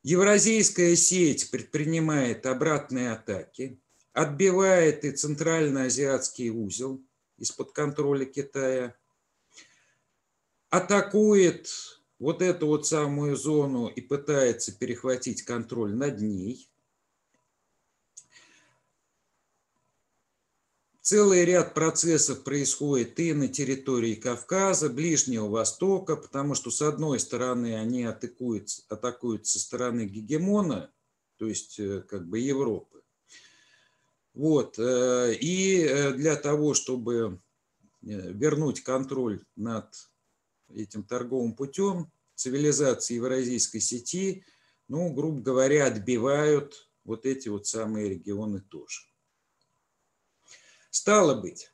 [0.03, 3.79] Евразийская сеть предпринимает обратные атаки,
[4.13, 7.01] отбивает и Центральноазиатский узел
[7.37, 8.95] из-под контроля Китая,
[10.69, 11.69] атакует
[12.19, 16.69] вот эту вот самую зону и пытается перехватить контроль над ней.
[21.01, 27.77] Целый ряд процессов происходит и на территории Кавказа, Ближнего Востока, потому что, с одной стороны,
[27.77, 30.91] они атакуют, атакуют со стороны гегемона,
[31.37, 33.03] то есть э, как бы Европы.
[34.33, 34.77] Вот.
[34.79, 37.39] Э, и э, для того, чтобы
[38.01, 39.87] вернуть контроль над
[40.73, 44.45] этим торговым путем, цивилизации Евразийской сети,
[44.87, 49.01] ну, грубо говоря, отбивают вот эти вот самые регионы тоже.
[50.89, 51.71] Стало быть,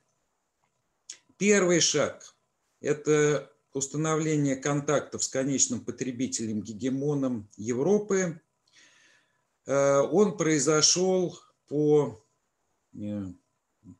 [1.38, 2.36] первый шаг–
[2.82, 8.42] это установление контактов с конечным потребителем гегемоном Европы.
[9.66, 12.24] Э, он произошел по
[12.94, 13.26] э,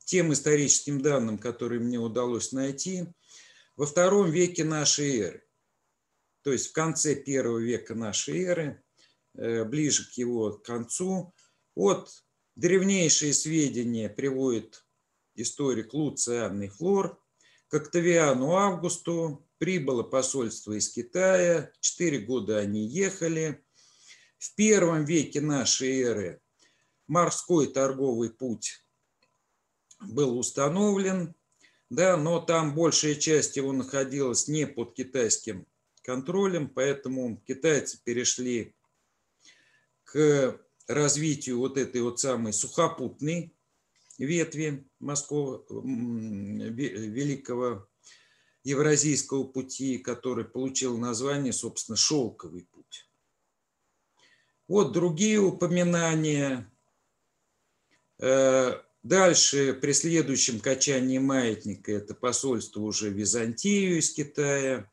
[0.04, 3.06] тем историческим данным, которые мне удалось найти,
[3.76, 5.44] во втором веке нашей эры.
[6.42, 8.84] То есть в конце первого века нашей эры,
[9.34, 11.34] э, ближе к его концу.
[11.74, 12.10] Вот
[12.54, 14.86] древнейшие сведения приводят
[15.34, 17.20] историк Луций Анны Флор,
[17.68, 23.64] к Октавиану Августу прибыло посольство из Китая, четыре года они ехали.
[24.38, 26.42] В первом веке нашей эры
[27.06, 28.84] морской торговый путь
[30.00, 31.34] был установлен,
[31.90, 35.66] да, но там большая часть его находилась не под китайским
[36.02, 38.74] контролем, поэтому китайцы перешли
[40.04, 43.54] к развитию вот этой вот самой сухопутной
[44.18, 47.88] ветви Москвы, Великого
[48.62, 53.10] Евразийского пути, который получил название, собственно, «Шелковый путь».
[54.68, 56.70] Вот другие упоминания.
[59.04, 64.90] Дальше при следующем качании маятника это посольство уже Византию из Китая.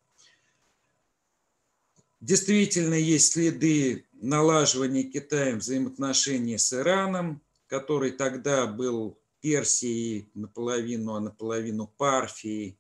[2.20, 11.88] Действительно есть следы налаживания Китаем взаимоотношений с Ираном– который тогда был Персией наполовину, а наполовину
[11.88, 12.78] Парфией.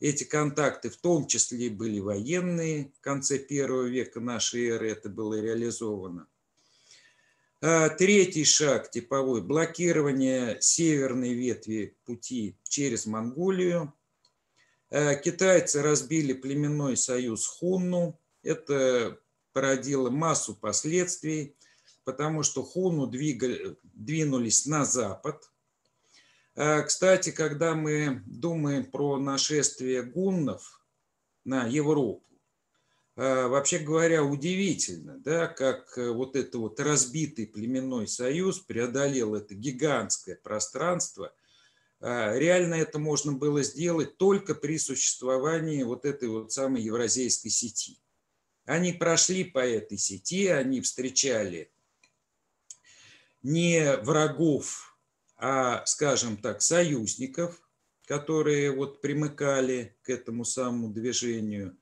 [0.00, 2.90] Эти контакты в том числе были военные.
[2.96, 6.28] В конце первого века нашей эры это было реализовано.
[7.62, 13.94] А третий шаг типовой– блокирование северной ветви пути через Монголию.
[14.90, 18.20] А китайцы разбили племенной союз Хунну.
[18.42, 19.18] Это
[19.52, 21.56] породило массу последствий
[22.04, 25.50] потому что хуну двигали, двинулись на запад.
[26.54, 30.84] А, кстати, когда мы думаем про нашествие гуннов
[31.44, 32.24] на Европу,
[33.16, 40.36] вообще говоря, удивительно, да, как э, вот это вот разбитый племенной союз преодолел это гигантское
[40.36, 41.34] пространство.
[42.00, 47.98] А, реально это можно было сделать только при существовании вот этой вот самой евразийской сети.
[48.64, 51.70] Они прошли по этой сети, они встречали
[53.42, 54.96] не врагов,
[55.36, 57.60] а, скажем так, союзников,
[58.06, 61.76] которые вот примыкали к этому самому движению,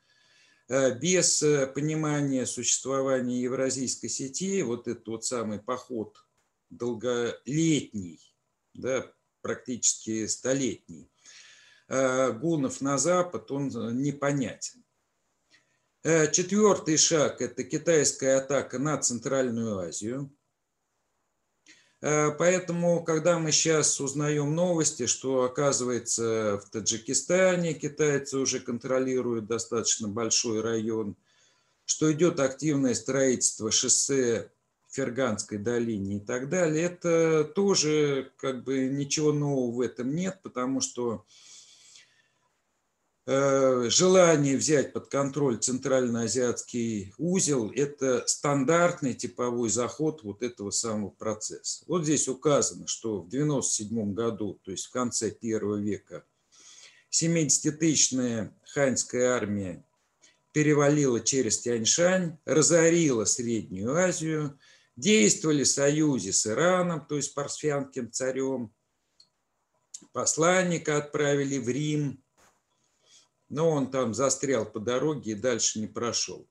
[0.70, 6.16] без э, понимания существования евразийской сети, вот этот вот самый поход
[6.70, 8.20] долголетний,
[8.74, 9.12] да,
[9.42, 11.10] практически столетний,
[11.88, 13.68] э, гунов на запад, он
[14.00, 14.84] непонятен.
[16.02, 20.39] Четвертый шаг– это китайская атака на Центральную Азию– Э,
[22.00, 30.60] поэтому, когда мы сейчас узнаем новости, что, оказывается, в Таджикистане китайцы уже контролируют достаточно большой
[30.60, 31.16] район,
[31.84, 34.50] что идет активное строительство шоссе
[34.88, 40.40] в Ферганской долине и так далее, это тоже как бы ничего нового в этом нет,
[40.42, 41.49] потому что Э,
[43.30, 51.84] желание взять под контроль Центральноазиатский узел– это стандартный типовой заход вот этого самого процесса.
[51.86, 56.24] Вот здесь указано, что в 1997 году, то есть в конце первого века,
[57.12, 59.84] 70-тысячная ханьская армия
[60.52, 64.58] перевалила через Тяньшань, разорила Среднюю Азию,
[64.96, 68.72] действовали в союзе с Ираном, то есть парсфянским царем,
[70.12, 72.20] посланника отправили в Рим,
[73.50, 76.48] но он там застрял по дороге и дальше не прошел.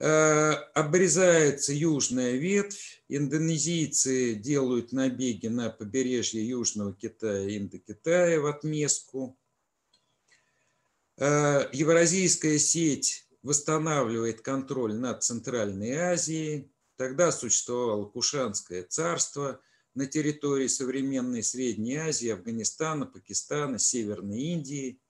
[0.00, 9.38] Э, обрезается южная ветвь, индонезийцы делают набеги на побережье Южного Китая и Индокитая в отместку.
[11.16, 16.72] Э, евразийская сеть восстанавливает контроль над Центральной Азией.
[16.96, 19.60] Тогда существовало Кушанское царство
[19.94, 25.00] на территории современной Средней Азии, Афганистана, Пакистана, Северной Индии.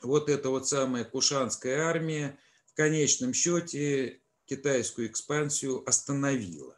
[0.00, 6.76] Вот эта вот самая Кушанская армия в конечном счете китайскую экспансию остановила.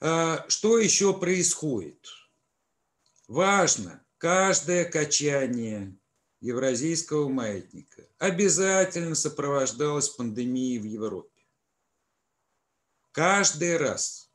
[0.00, 2.08] А, что еще происходит?
[3.28, 5.96] Важно, каждое качание
[6.40, 11.46] евразийского маятника обязательно сопровождалось пандемией в Европе.
[13.12, 14.31] Каждый раз.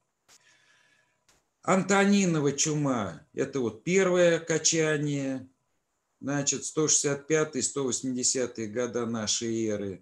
[1.67, 5.49] Антонинова чума– это вот первое качание,
[6.21, 10.01] значит, 165-180-е года нашей эры.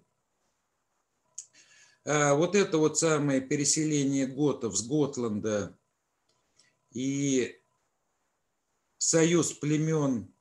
[2.04, 5.76] А вот это вот самое переселение готов с Готланда
[6.92, 7.60] и
[8.98, 10.32] союз племен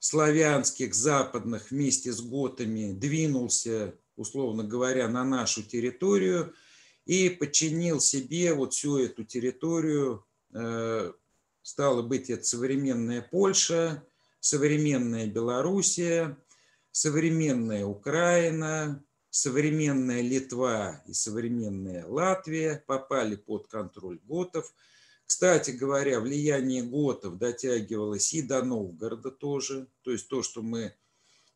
[0.00, 6.54] славянских, западных вместе с готами двинулся, условно говоря, на нашу территорию
[7.06, 11.12] и подчинил себе вот всю эту территорию, э,
[11.62, 14.04] стало быть, это современная Польша,
[14.40, 16.36] современная Белоруссия,
[16.92, 24.72] современная Украина, современная Литва и современная Латвия попали под контроль готов.
[25.24, 30.92] Кстати говоря, влияние готов дотягивалось и до Новгорода тоже, то есть то, что мы э,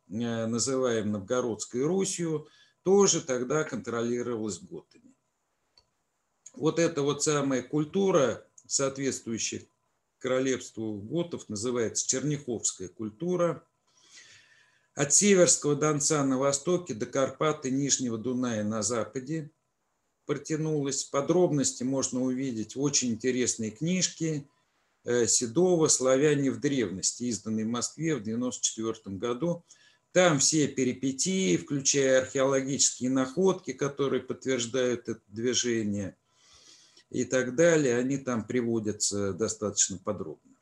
[0.09, 2.47] называем Новгородской Русью,
[2.85, 5.04] тоже тогда контролировалось готами.
[6.57, 9.67] Вот эта вот самая культура, соответствующая
[10.19, 13.67] королевству готов, называется черняховская культура–
[14.95, 19.51] от Северского Донца на востоке до Карпаты Нижнего Дуная на западе
[20.25, 21.03] протянулась.
[21.03, 24.47] Подробности можно увидеть в очень интересной книжке
[25.05, 29.65] э, Седова «Славяне в древности», изданной в Москве в 1994 году.
[30.13, 36.17] Там все перипетии, включая археологические находки, которые подтверждают это движение
[37.11, 40.55] и так далее, они там приводятся достаточно подробно.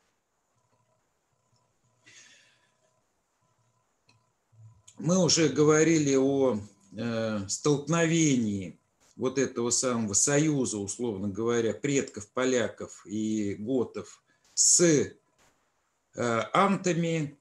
[5.03, 6.59] мы уже говорили о
[6.95, 8.79] э, столкновении
[9.17, 14.23] вот этого самого союза, условно говоря, предков поляков и готов
[14.53, 15.13] с э,
[16.15, 17.37] антами,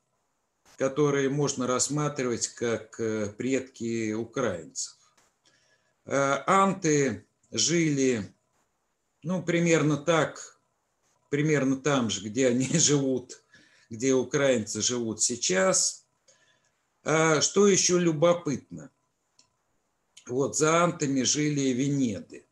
[0.76, 4.98] которые можно рассматривать как э, предки украинцев.
[6.04, 8.34] Анты жили,
[9.22, 10.58] ну, примерно так,
[11.30, 13.42] примерно там же, где они живут,
[13.90, 16.00] где украинцы живут сейчас–
[17.04, 18.90] а что еще любопытно?
[20.26, 22.46] Вот за антами жили венеды.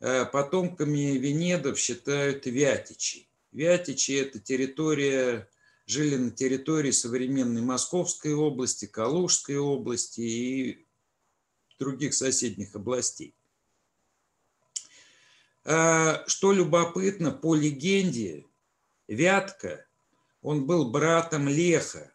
[0.00, 3.28] А потомками венедов считают вятичи.
[3.52, 5.48] Вятичи– это территория,
[5.86, 10.86] жили на территории современной Московской области, Калужской области и
[11.78, 13.34] других соседних областей.
[15.72, 18.44] А что любопытно, по легенде,
[19.06, 19.86] Вятка,
[20.42, 22.10] он был братом Леха,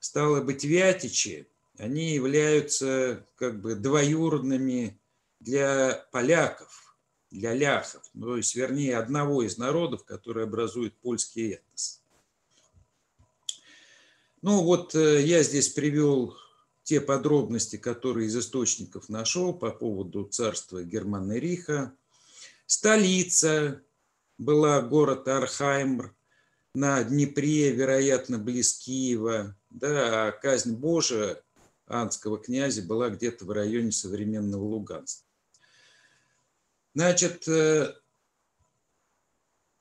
[0.00, 1.48] стало быть, вятичи,
[1.78, 4.98] они являются как бы двоюродными
[5.38, 6.96] для поляков,
[7.30, 12.02] для ляхов, ну, то есть, вернее, одного из народов, который образует польский этнос.
[14.42, 16.36] Ну вот э, я здесь привел
[16.82, 21.38] те подробности, которые из источников нашел по поводу царства Германа
[22.66, 23.82] Столица
[24.38, 26.14] была город Архаймр
[26.74, 31.42] на Днепре, вероятно, близ Киева да, а казнь Божия
[31.86, 35.24] анского князя была где-то в районе современного Луганска.
[36.94, 37.94] Значит, э,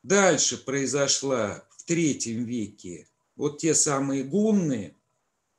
[0.04, 4.96] дальше произошла в третьем веке вот те самые гунны,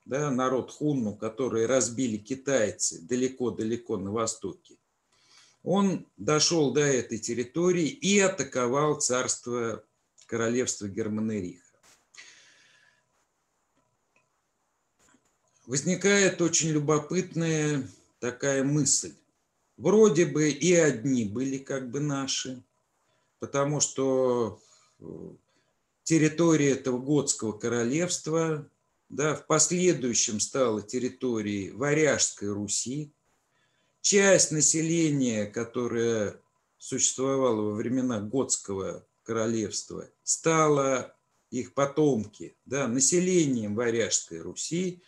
[0.05, 4.77] да, народ хунну, которые разбили китайцы далеко-далеко на востоке.
[5.67, 9.85] Он дошел до этой территории и атаковал царство
[10.27, 11.67] королевства Германариха.
[15.67, 17.85] Возникает очень любопытная
[18.21, 19.17] такая мысль.
[19.77, 22.62] Вроде бы и одни были как бы наши,
[23.41, 24.62] потому что
[25.01, 25.05] э,
[26.05, 28.71] территория этого готского королевства
[29.09, 33.12] да, в последующем стала территорией Варяжской Руси.
[34.09, 36.41] Часть населения, которая
[36.79, 41.13] существовала во времена Готского королевства, стала
[41.51, 45.03] их потомки, да, населением Варяжской Руси,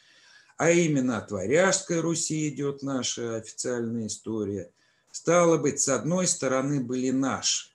[0.57, 4.73] а именно от Варяжской Руси идет наша официальная история.
[5.13, 7.71] Стало быть, с одной стороны были наши.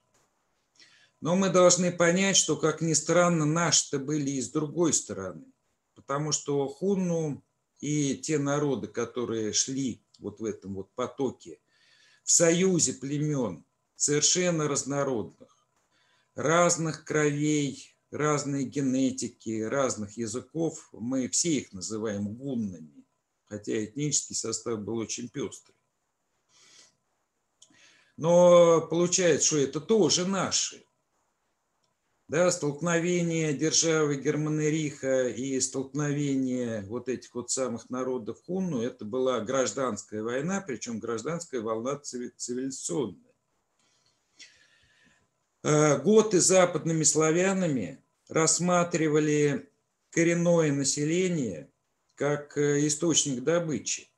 [1.22, 5.46] Но мы должны понять, что, как ни странно, наши-то были и с другой стороны
[5.96, 7.42] потому что хунну
[7.80, 11.60] и те народы, которые шли вот в этом вот потоке,
[12.24, 13.66] в союзе племен,
[13.96, 15.68] совершенно разнородных,
[16.36, 23.06] разных кровей, разной генетики, разных языков, мы все их называем гуннами,
[23.46, 25.76] хотя этнический состав был очень пестрый.
[28.18, 30.86] Но получается, что это тоже наши
[32.28, 40.24] да, столкновение державы Германериха и столкновение вот этих вот самых народов Хунну, это была гражданская
[40.24, 43.34] война, причем гражданская волна цивилизационная.
[45.64, 49.70] Э, готы западными славянами рассматривали
[50.10, 51.70] коренное население
[52.16, 54.10] как э, источник добычи.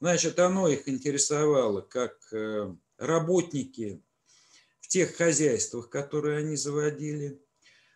[0.00, 4.02] Значит, оно их интересовало как э, работники
[4.90, 7.40] тех хозяйствах, которые они заводили.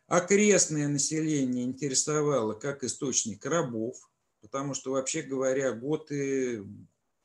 [0.07, 3.97] Окрестное население интересовало как источник рабов,
[4.41, 6.65] потому что, вообще говоря, готы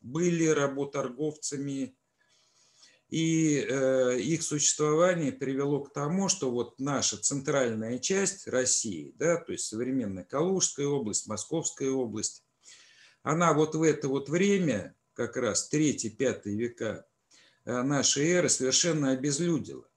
[0.01, 1.95] были работорговцами,
[3.09, 9.51] и э, их существование привело к тому, что вот наша центральная часть России, да, то
[9.51, 12.43] есть современная Калужская область, Московская область,
[13.21, 17.05] она вот в это вот время, как раз 3-5 века,
[17.69, 19.87] нашей эры совершенно обезлюдила.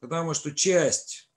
[0.00, 1.30] Потому что часть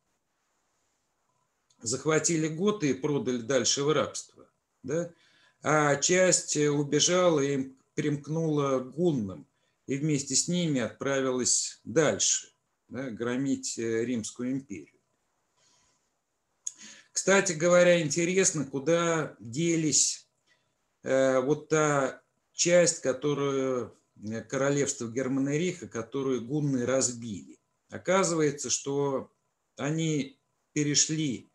[1.80, 4.50] захватили готы и продали дальше в рабство.
[4.84, 5.14] Да?
[5.62, 9.48] А часть убежала и примкнула к гуннам.
[9.86, 12.54] И вместе с ними отправилась дальше
[12.88, 14.98] да, громить э, Римскую империю.
[17.12, 20.30] Кстати говоря, интересно, куда делись
[21.04, 22.24] э, вот та
[22.54, 24.03] часть, которую Э,
[24.48, 27.60] королевства Германериха, которую гунны разбили.
[27.90, 29.32] Оказывается, что
[29.78, 30.40] они
[30.74, 31.50] перешли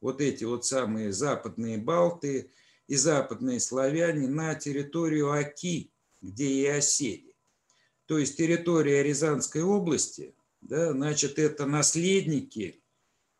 [0.00, 2.50] вот эти вот самые западные балты
[2.86, 7.34] и западные славяне на территорию Аки, где и осели.
[8.06, 12.82] То есть территория Рязанской области, да, значит, это наследники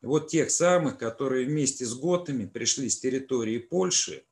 [0.03, 4.24] вот тех самых, которые вместе с готами пришли с территории Польши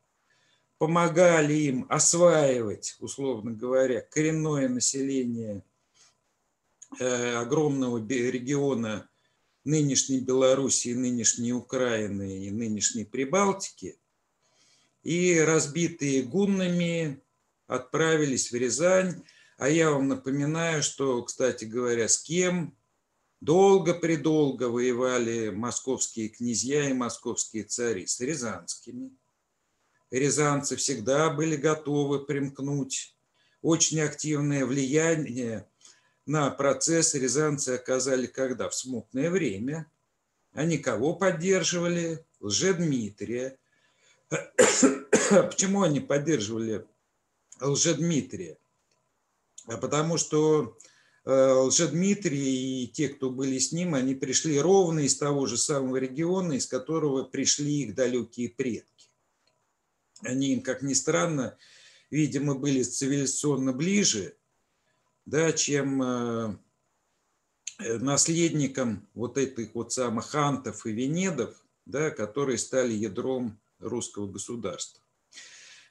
[0.79, 5.63] помогали им осваивать, условно говоря, коренное население
[7.01, 9.09] э, огромного региона
[9.65, 13.99] нынешней Белоруссии, нынешней Украины и нынешней Прибалтики,
[15.03, 17.21] и разбитые гуннами
[17.67, 19.23] отправились в Рязань.
[19.59, 22.77] А я вам напоминаю, что, кстати говоря, с кем
[23.41, 28.07] долго-предолго воевали московские князья и московские цари?
[28.07, 29.11] С рязанскими
[30.11, 33.15] рязанцы всегда были готовы примкнуть.
[33.63, 35.67] Очень активное влияние
[36.27, 38.69] на процесс рязанцы оказали когда?
[38.69, 39.91] В смутное время.
[40.53, 42.25] Они кого поддерживали?
[42.41, 43.59] Лжедмитрия.
[45.31, 46.87] Почему они поддерживали
[47.61, 48.59] Лжедмитрия?
[49.67, 50.77] А потому что
[51.25, 55.97] э, Лжедмитрий и те, кто были с ним, они пришли ровно из того же самого
[55.97, 58.96] региона, из которого пришли их далекие предки
[60.27, 61.57] они им, как ни странно,
[62.11, 64.37] видимо, были цивилизационно ближе,
[65.25, 66.57] да, чем э,
[67.79, 75.03] наследникам вот этих вот самых антов и венедов, да, которые стали ядром русского государства.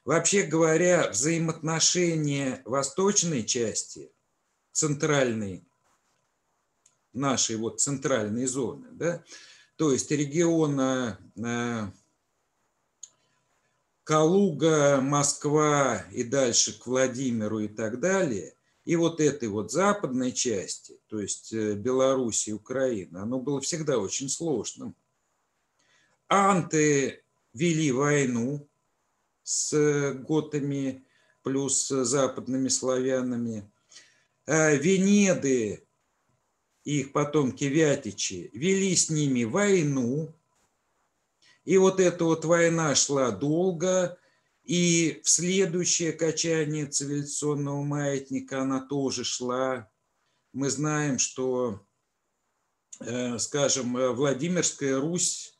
[0.04, 4.12] Вообще говоря, взаимоотношения восточной части,
[4.72, 5.64] центральной,
[7.12, 9.24] нашей вот центральной зоны, да,
[9.76, 11.90] то есть региона э,
[14.06, 18.54] Калуга, Москва и дальше к Владимиру и так далее,
[18.84, 23.98] и вот этой вот западной части, то есть э, Беларуси и Украины, оно было всегда
[23.98, 24.94] очень сложным.
[26.28, 28.68] Анты вели войну
[29.42, 31.04] с готами
[31.42, 33.68] плюс западными славянами.
[34.46, 35.84] Венеды,
[36.84, 40.32] их потомки Вятичи, вели с ними войну.
[41.66, 44.16] И вот эта вот война шла долго,
[44.62, 49.90] и в следующее качание цивилизационного маятника она тоже шла.
[50.52, 51.84] Мы знаем, что,
[53.00, 55.58] э, скажем, Владимирская Русь,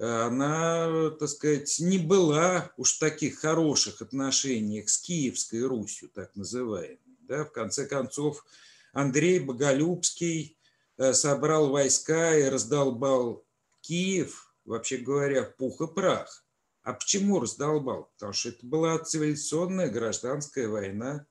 [0.00, 7.18] она, так сказать, не была уж в таких хороших отношениях с Киевской Русью, так называемой.
[7.20, 8.46] Да, в конце концов,
[8.94, 10.56] Андрей Боголюбский
[10.96, 13.44] э, собрал войска и раздолбал
[13.82, 16.44] Киев, вообще говоря, пух и прах.
[16.82, 18.10] А почему раздолбал?
[18.14, 21.26] Потому что это была цивилизационная гражданская война.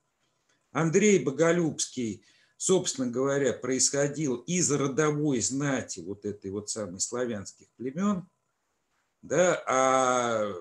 [0.72, 2.24] Андрей Боголюбский,
[2.56, 8.28] собственно говоря, происходил из родовой знати вот этой вот самой славянских племен,
[9.22, 10.54] да, а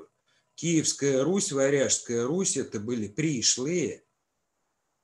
[0.55, 4.03] Киевская Русь, Варяжская Русь– это были пришлые–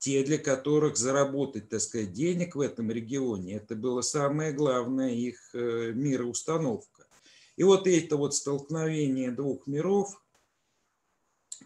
[0.04, 5.40] те, для которых заработать, так сказать, денег в этом регионе, это было самое главное их
[5.54, 6.93] э, мироустановка.
[7.56, 10.20] И вот это вот столкновение двух миров,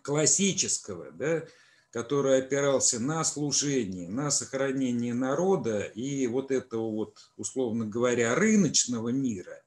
[0.03, 1.45] классического, да,
[1.91, 9.62] который опирался на служение, на сохранение народа и вот этого вот, условно говоря, рыночного мира.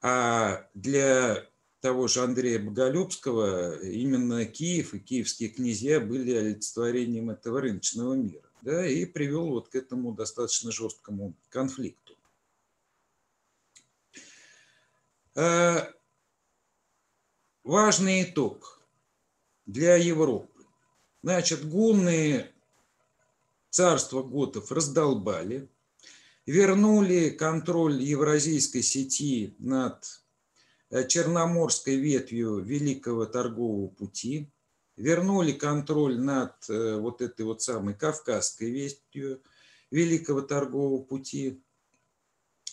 [0.00, 1.46] А для
[1.80, 8.48] того же Андрея Боголюбского, именно Киев и киевские князья были олицетворением этого рыночного мира.
[8.62, 12.14] Да, и привел вот к этому достаточно жесткому конфликту.
[14.12, 15.19] А,
[17.64, 18.80] важный итог
[19.66, 20.64] для Европы.
[21.22, 22.50] Значит, гунны
[23.70, 25.68] царство готов раздолбали,
[26.46, 30.20] вернули контроль евразийской сети над
[30.90, 34.50] Э, черноморской ветвью Великого торгового пути,
[34.96, 39.40] вернули контроль над э, вот этой вот самой Кавказской ветвью
[39.92, 41.62] Великого торгового пути,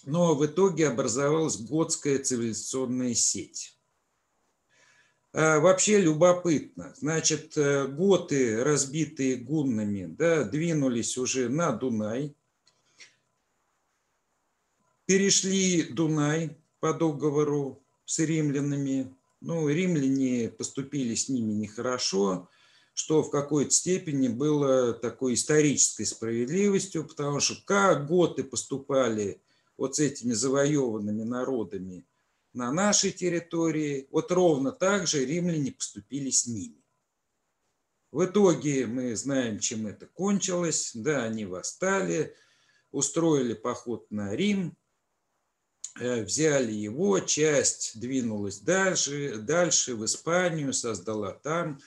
[0.08, 3.78] но в итоге образовалась готская цивилизационная сеть.
[5.34, 6.93] А вообще любопытно.
[6.95, 12.34] Значит, э, готы, разбитые гуннами, да, двинулись уже на Дунай,
[15.05, 19.14] перешли Дунай по договору с римлянами.
[19.41, 22.49] Ну, римляне поступили с ними нехорошо,
[22.93, 29.41] что в какой-то степени было такой исторической справедливостью, потому что как готы поступали
[29.78, 32.05] вот с этими завоеванными народами
[32.53, 36.84] на нашей территории, вот ровно так же римляне поступили с ними.
[38.11, 40.91] В итоге мы знаем, чем это кончилось.
[40.93, 42.36] Да, они восстали,
[42.91, 44.75] устроили поход на Рим,
[45.99, 51.80] Э, взяли его, часть двинулась дальше, дальше в Испанию, создала там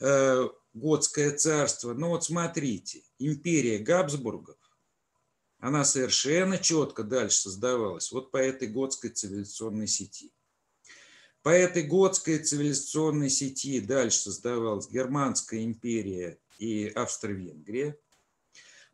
[0.00, 1.94] э, Готское царство.
[1.94, 4.56] Но вот смотрите, империя Габсбургов,
[5.62, 10.32] она совершенно четко дальше создавалась вот по этой готской цивилизационной сети.
[11.42, 17.96] По этой готской цивилизационной сети дальше создавалась Германская империя и Австро-Венгрия.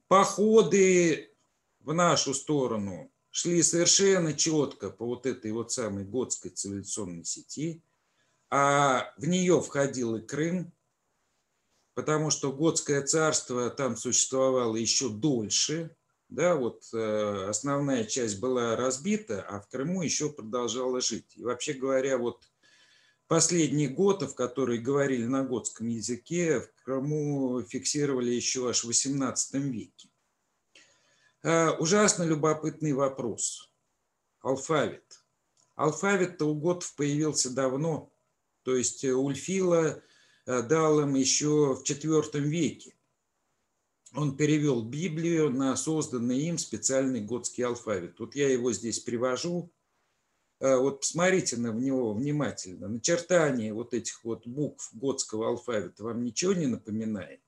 [0.09, 1.35] Походы
[1.81, 7.83] в нашу сторону шли совершенно четко по вот этой вот самой готской цивилизационной сети,
[8.51, 10.71] а в нее входил и Крым,
[11.95, 15.97] потому что готское царство там существовало еще дольше,
[16.29, 21.37] да, вот э, основная часть была разбита, а в Крыму еще продолжала жить.
[21.37, 22.51] И вообще говоря, вот
[23.29, 30.11] последние готов, которые говорили на готском языке, в Крыму фиксировали еще аж в XVIII веке.
[31.43, 33.73] Э, ужасно любопытный вопрос.
[34.41, 35.25] Алфавит.
[35.77, 38.13] Алфавит-то у готов появился давно.
[38.65, 40.03] То есть э, Ульфила
[40.45, 42.98] э, дал им еще в IV веке.
[44.15, 48.19] Он перевел Библию на созданный им специальный готский алфавит.
[48.21, 49.71] Вот я его здесь привожу.
[50.61, 52.89] Вот посмотрите на него внимательно.
[52.89, 57.43] Начертание вот этих вот букв готского алфавита вам ничего не напоминает?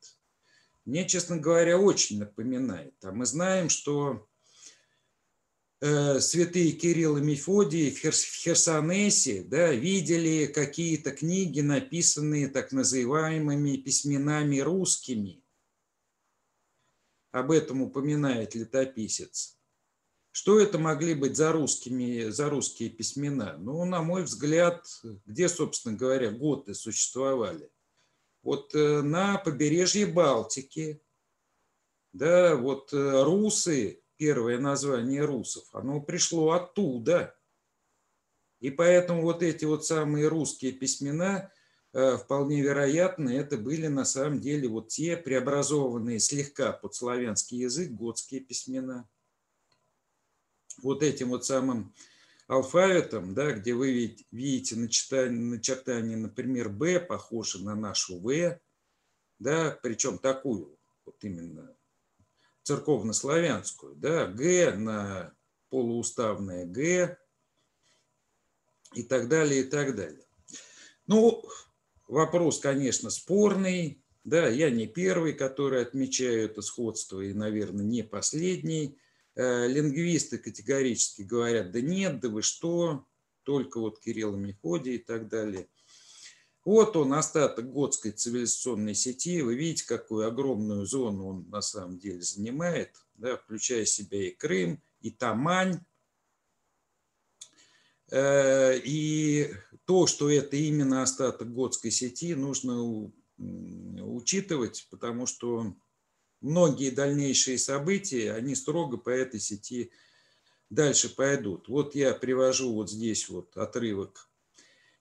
[0.91, 2.95] мне, честно говоря, очень напоминает.
[3.03, 4.27] А мы знаем, что
[5.81, 14.59] э, святые Кирилл и Мефодий в, Херсонесе да, видели какие-то книги, написанные так называемыми письменами
[14.59, 15.40] русскими.
[17.33, 19.59] Об этом упоминает летописец.
[20.33, 23.57] Что это могли быть за, русскими, за русские письмена?
[23.59, 24.87] Ну, на мой взгляд,
[25.27, 27.71] где, собственно говоря, готы существовали–
[28.43, 31.03] вот э, на побережье Балтики,
[32.13, 37.37] да, вот э, русы, первое название русов, оно пришло оттуда.
[38.61, 41.51] И поэтому вот эти вот самые русские письмена
[41.93, 48.41] вполне вероятно, это были на самом деле вот те преобразованные слегка под славянский язык готские
[48.41, 49.09] письмена.
[50.83, 51.95] Вот этим вот самым
[52.47, 58.61] алфавитом, да, где вы видите начертание, начертание, например, «Б», похоже на нашу «В»,
[59.39, 61.77] да, причем такую, вот именно
[62.63, 65.35] церковнославянскую, да, «Г» на
[65.69, 67.19] полууставное «Г»,
[68.95, 70.27] и так далее, и так далее.
[71.07, 71.45] Ну,
[72.11, 74.03] вопрос, конечно, спорный.
[74.25, 78.99] Да, я не первый, который отмечаю это сходство, и, наверное, не последний.
[79.35, 83.07] Э, лингвисты категорически говорят, да нет, да вы что,
[83.45, 85.69] только вот Кирилл Мефодий и так далее.
[86.65, 89.41] Вот он, остаток готской цивилизационной сети.
[89.41, 94.83] Вы видите, какую огромную зону он на самом деле занимает, да, включая себя и Крым,
[95.01, 95.81] и Тамань,
[98.13, 99.53] и
[99.85, 105.75] то, что это именно остаток готской сети, нужно учитывать, потому что
[106.41, 109.91] многие дальнейшие события, они строго по этой сети
[110.71, 111.69] дальше пойдут.
[111.69, 114.29] Вот я привожу вот здесь вот отрывок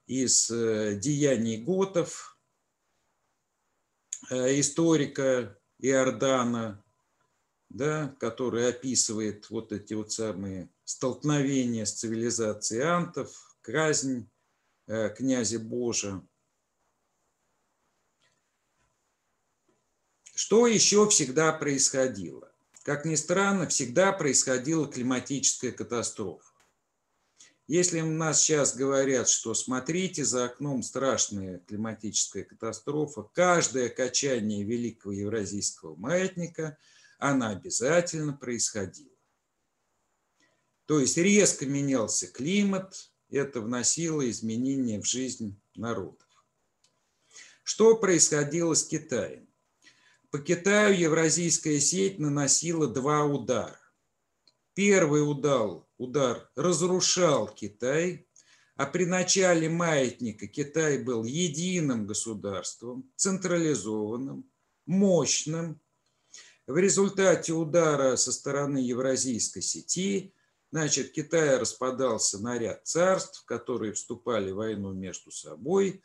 [0.06, 2.36] из э, «Деяний готов»,
[4.30, 6.84] э, историка Иордана,
[7.68, 14.28] да, который описывает вот эти вот самые столкновения с цивилизацией антов, казнь
[14.86, 16.22] э, князя Божа.
[20.34, 22.52] Что еще всегда происходило?
[22.82, 26.46] Как ни странно, всегда происходила климатическая катастрофа.
[27.66, 35.12] Если у нас сейчас говорят, что смотрите, за окном страшная климатическая катастрофа, каждое качание великого
[35.12, 36.76] евразийского маятника–
[37.20, 39.09] она обязательно происходила.
[40.90, 46.26] То есть резко менялся климат, это вносило изменения в жизнь народов.
[47.62, 49.46] Что происходило с Китаем?
[50.32, 53.78] По Китаю евразийская сеть наносила два удара.
[54.74, 58.26] Первый удар, удар разрушал Китай,
[58.74, 64.44] а при начале маятника Китай был единым государством, централизованным,
[64.86, 65.80] мощным,
[66.66, 70.34] в результате удара со стороны евразийской сети,
[70.70, 76.02] значит, Китай распадался на ряд царств, которые вступали в войну между собой.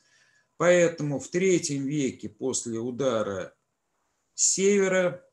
[0.57, 3.53] Поэтому в третьем веке после удара
[4.33, 5.23] севера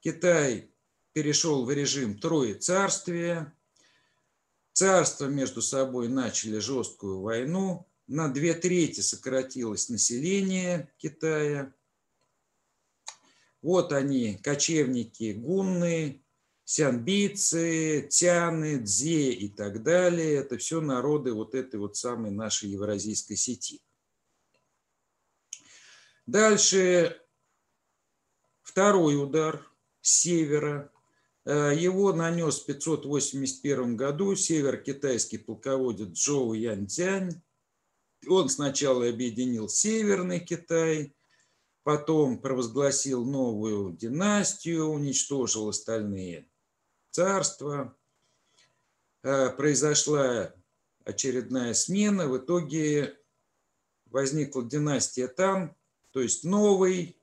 [0.00, 0.70] Китай
[1.12, 3.52] перешел в режим Троецарствия.
[4.72, 7.88] Царства между собой начали жесткую войну.
[8.06, 11.72] На две трети сократилось население Китая.
[13.62, 16.22] Вот они, кочевники гунны,
[16.66, 20.34] сянбийцы, тяны, дзе и так далее.
[20.34, 23.80] Это все народы вот этой вот самой нашей евразийской сети.
[26.26, 27.22] Дальше
[28.62, 29.64] второй удар
[30.00, 30.92] с севера.
[31.44, 37.42] Э, его нанес в 581 году север-китайский полководец Джоу Янцзянь.
[38.26, 41.14] Он сначала объединил Северный Китай,
[41.84, 46.48] потом провозгласил новую династию, уничтожил остальные
[47.16, 47.96] царства.
[49.22, 50.54] Э, произошла
[51.04, 53.18] очередная смена, в итоге
[54.04, 55.74] возникла династия там,
[56.10, 57.18] то есть новый,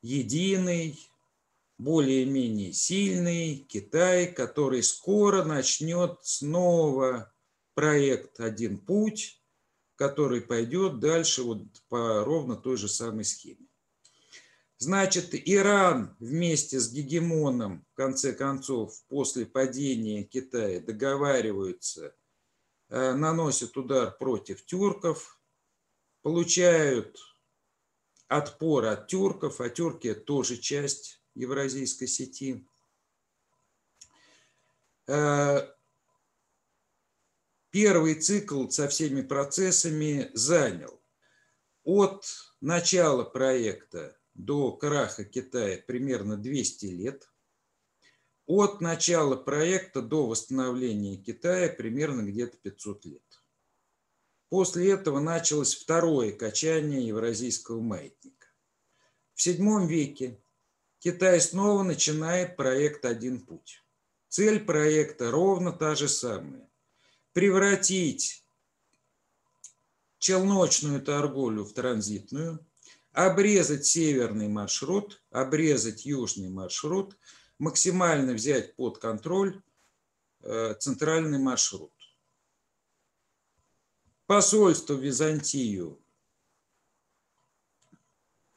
[0.00, 0.96] единый,
[1.76, 7.34] более-менее сильный Китай, который скоро начнет снова
[7.74, 9.42] проект «Один путь»,
[9.96, 13.63] который пойдет дальше вот по ровно той же самой схеме.
[14.84, 22.14] Значит, Иран вместе с гегемоном, в конце концов, после падения Китая договариваются,
[22.90, 25.40] э, наносят удар против тюрков,
[26.20, 27.18] получают
[28.28, 32.68] отпор от тюрков, а тюрки– тоже часть евразийской сети.
[35.06, 35.66] Э,
[37.70, 41.00] первый цикл со всеми процессами занял
[41.84, 42.26] от
[42.60, 47.30] начала проекта до краха Китая примерно 200 лет.
[48.46, 53.42] От начала проекта до восстановления Китая примерно где-то 500 лет.
[54.50, 58.48] После этого началось второе качание евразийского маятника.
[59.34, 60.40] В VII веке
[60.98, 63.82] Китай снова начинает проект «Один путь».
[64.28, 66.68] Цель проекта ровно та же самая
[67.34, 68.46] превратить
[70.18, 72.64] челночную торговлю в транзитную,
[73.14, 77.16] обрезать северный маршрут, обрезать южный маршрут,
[77.58, 79.62] максимально взять под контроль
[80.42, 81.92] э, центральный маршрут.
[84.26, 86.04] Посольство в Византию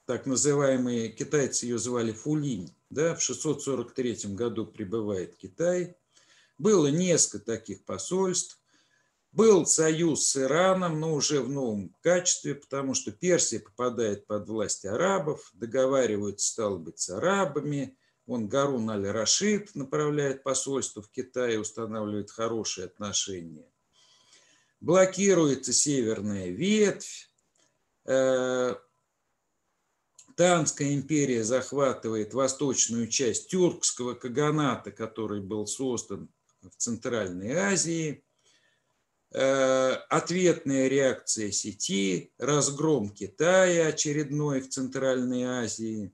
[0.08, 5.98] так называемые, китайцы ее звали Фулинь, да, в 643 году прибывает Китай.
[6.58, 8.58] Было несколько таких посольств.
[9.38, 14.84] Был союз с Ираном, но уже в новом качестве, потому что Персия попадает под власть
[14.84, 17.96] арабов, договариваются, стало быть, с арабами.
[18.26, 23.70] Он Гарун аль-Рашид направляет посольство в Китай, устанавливает хорошие отношения.
[24.82, 27.30] Блокируется северная ветвь.
[28.06, 28.74] Э,
[30.36, 36.28] Танская империя захватывает восточную часть тюркского каганата, который был создан
[36.64, 38.24] в Центральной Азии.
[39.32, 46.14] Э, ответная реакция сети, разгром Китая очередной в Центральной Азии.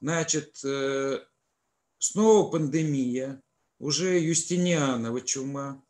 [0.00, 1.20] Значит, э,
[1.98, 3.42] снова пандемия,
[3.78, 5.84] уже Юстинианова чума.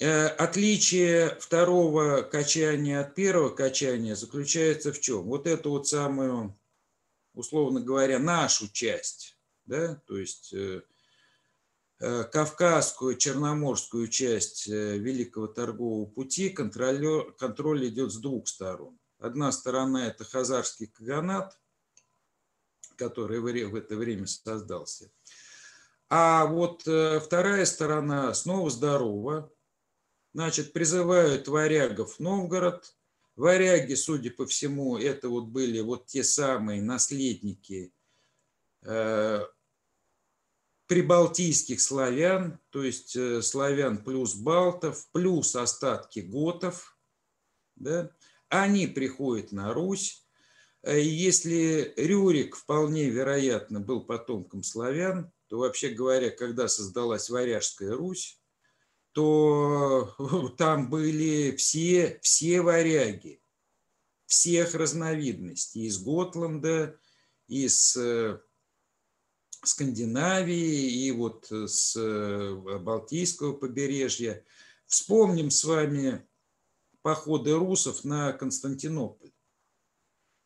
[0.00, 5.24] Э, отличие второго качания от первого качания заключается в чем?
[5.24, 6.58] Вот эту вот самую,
[7.34, 10.54] условно говоря, нашу часть, да, то есть
[12.32, 18.98] Кавказскую, Черноморскую часть Великого торгового пути контроль, контроль идет с двух сторон.
[19.18, 21.58] Одна сторона– это Хазарский Каганат,
[22.96, 25.10] который в это время создался.
[26.10, 29.50] А вот вторая сторона снова здорова,
[30.34, 32.96] Значит, призывают варягов Новгород.
[33.36, 37.92] Варяги, судя по всему, это вот были вот те самые наследники
[38.82, 39.46] э,
[40.94, 46.96] прибалтийских славян, то есть э, славян плюс балтов, плюс остатки готов.
[47.74, 48.12] Да?
[48.48, 50.24] Они приходят на Русь.
[50.84, 58.40] Э, если Рюрик вполне вероятно был потомком славян, то вообще говоря, когда создалась Варяжская Русь,
[59.10, 60.14] то
[60.56, 63.40] там были все, все варяги,
[64.26, 66.96] всех разновидностей, из Готланда,
[67.48, 68.38] из э,
[69.66, 74.44] Скандинавии и вот с э, Балтийского побережья.
[74.86, 76.26] Вспомним с вами
[77.02, 79.32] походы русов на Константинополь.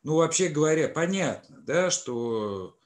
[0.02, 2.76] Ну, вообще говоря, понятно, да, что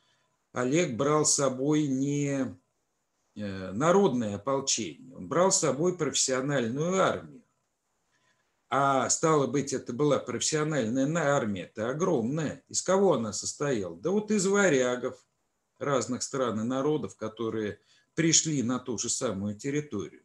[0.52, 2.56] Олег брал с собой не
[3.34, 7.42] Э, народное ополчение, он брал с собой профессиональную армию.
[8.68, 12.62] А стало быть, это была профессиональная армия, это огромная.
[12.68, 13.96] Из кого она состояла?
[13.96, 15.18] Да вот из варягов
[15.82, 17.78] разных стран и народов, которые
[18.14, 20.22] пришли на ту же самую территорию.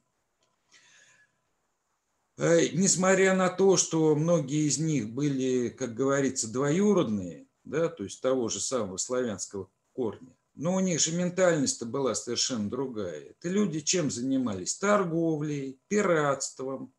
[2.38, 8.22] Э, несмотря на то, что многие из них были, как говорится, двоюродные, да, то есть
[8.22, 13.30] того же самого славянского корня, но у них же ментальность-то была совершенно другая.
[13.32, 14.76] Это люди чем занимались?
[14.78, 16.94] Торговлей, пиратством,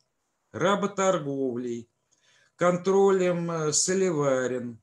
[0.53, 1.89] работорговлей,
[2.57, 4.81] контролем э, соливарен.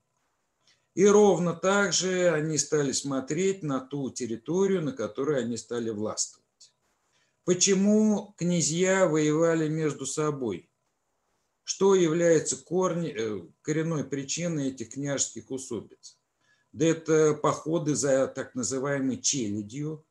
[0.96, 6.46] И ровно так же они стали смотреть на ту территорию, на которой они стали властвовать.
[7.43, 10.72] Почему князья воевали между собой?
[11.64, 16.18] Что является корни, э, коренной причиной этих княжеских усобиц?
[16.72, 20.06] Да это походы за так называемой челядью.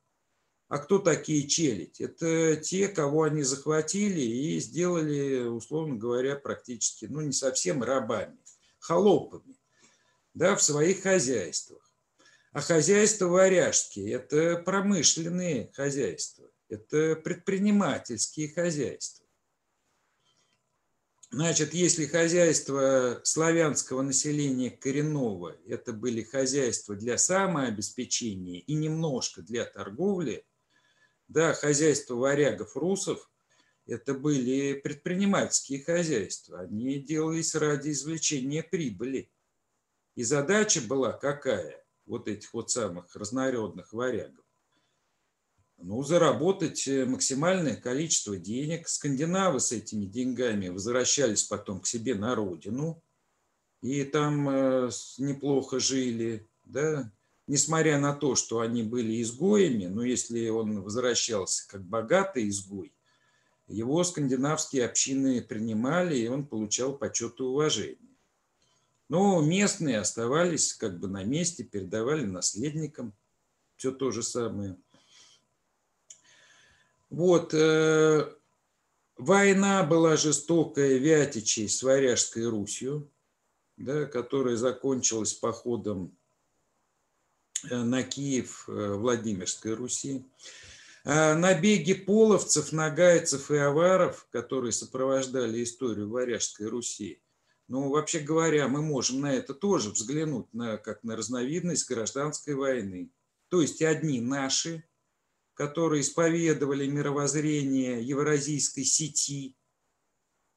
[0.69, 2.01] А кто такие челядь?
[2.01, 8.39] Это те, кого они захватили и сделали, условно говоря, практически, ну не совсем рабами,
[8.79, 9.57] холопами,
[10.35, 11.81] да, в своих хозяйствах.
[12.53, 19.27] А хозяйства варяжские– это промышленные хозяйства, это предпринимательские хозяйства.
[21.31, 30.47] Значит, если хозяйство славянского населения коренного– это были хозяйства для самообеспечения и немножко для торговли,
[31.27, 33.31] да, хозяйство варягов, русов–
[33.87, 36.61] это были предпринимательские хозяйства.
[36.61, 39.31] Они делались ради извлечения прибыли.
[40.15, 41.85] И задача была какая?
[42.07, 44.45] Вот этих вот самых разнородных варягов
[45.79, 48.89] ну, заработать э, максимальное количество денег.
[48.89, 53.03] Скандинавы с этими деньгами возвращались потом к себе на родину,
[53.83, 57.11] и там э, неплохо жили, да,
[57.47, 62.95] несмотря на то, что они были изгоями, но если он возвращался как богатый изгой,
[63.67, 67.99] его скандинавские общины принимали, и он получал почет и уважение.
[69.15, 73.15] Но местные оставались как бы на месте, передавали наследникам
[73.77, 74.77] все то же самое.
[77.11, 78.29] Вот, э,
[79.17, 83.09] война была жестокая Вятичей с Варяжской Русью,
[83.77, 86.19] да, которая закончилась походом
[87.71, 90.25] э, на Киев э, Владимирской Руси.
[91.05, 97.21] А набеги половцев, нагайцев и аваров, которые сопровождали историю Варяжской Руси,
[97.69, 103.11] Ну, вообще говоря, мы можем на это тоже взглянуть, на, как на разновидность гражданской войны.
[103.49, 104.85] То есть одни наши,
[105.55, 109.57] которые исповедовали мировоззрение евразийской сети,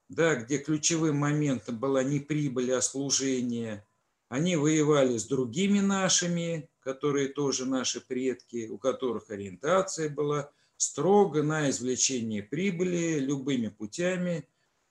[0.10, 3.86] да, где ключевым моментом была не прибыль, а служение.
[4.30, 11.70] Они воевали с другими нашими, которые тоже наши предки, у которых ориентация была строго на
[11.70, 14.48] извлечение прибыли любыми путями,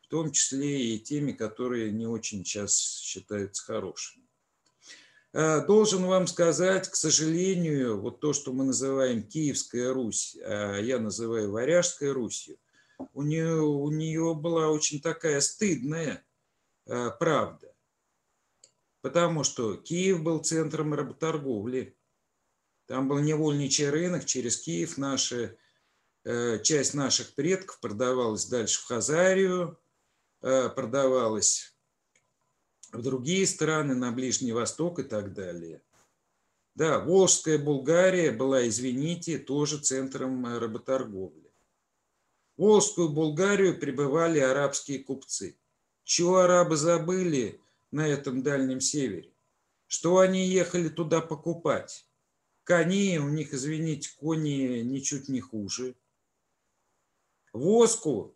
[0.07, 4.25] в том числе и теми, которые не очень сейчас считаются хорошими.
[5.33, 11.01] А, должен вам сказать, к сожалению, вот то, что мы называем Киевская Русь, а я
[11.01, 12.57] называю Варяжской Русью,
[13.15, 16.25] у нее, у нее была очень такая стыдная
[16.87, 17.75] а, правда.
[19.03, 21.97] Потому что Киев был центром работорговли.
[22.87, 25.59] Там был невольничий рынок, через Киев наши,
[26.25, 29.79] э, часть наших предков продавалась дальше в Хазарию,
[30.47, 31.75] э, продавалась
[32.93, 35.83] в другие страны, на Ближний Восток и так далее.
[36.75, 41.53] Да, Волжская Булгария была, извините, тоже центром э, работорговли.
[42.57, 45.59] В Волжскую Булгарию прибывали арабские купцы.
[46.05, 49.33] Чего арабы забыли на этом дальнем севере?
[49.89, 52.07] Что они ехали туда покупать?
[52.63, 55.97] Кони, у них, извините, кони ничуть не хуже.
[57.53, 58.36] Воску,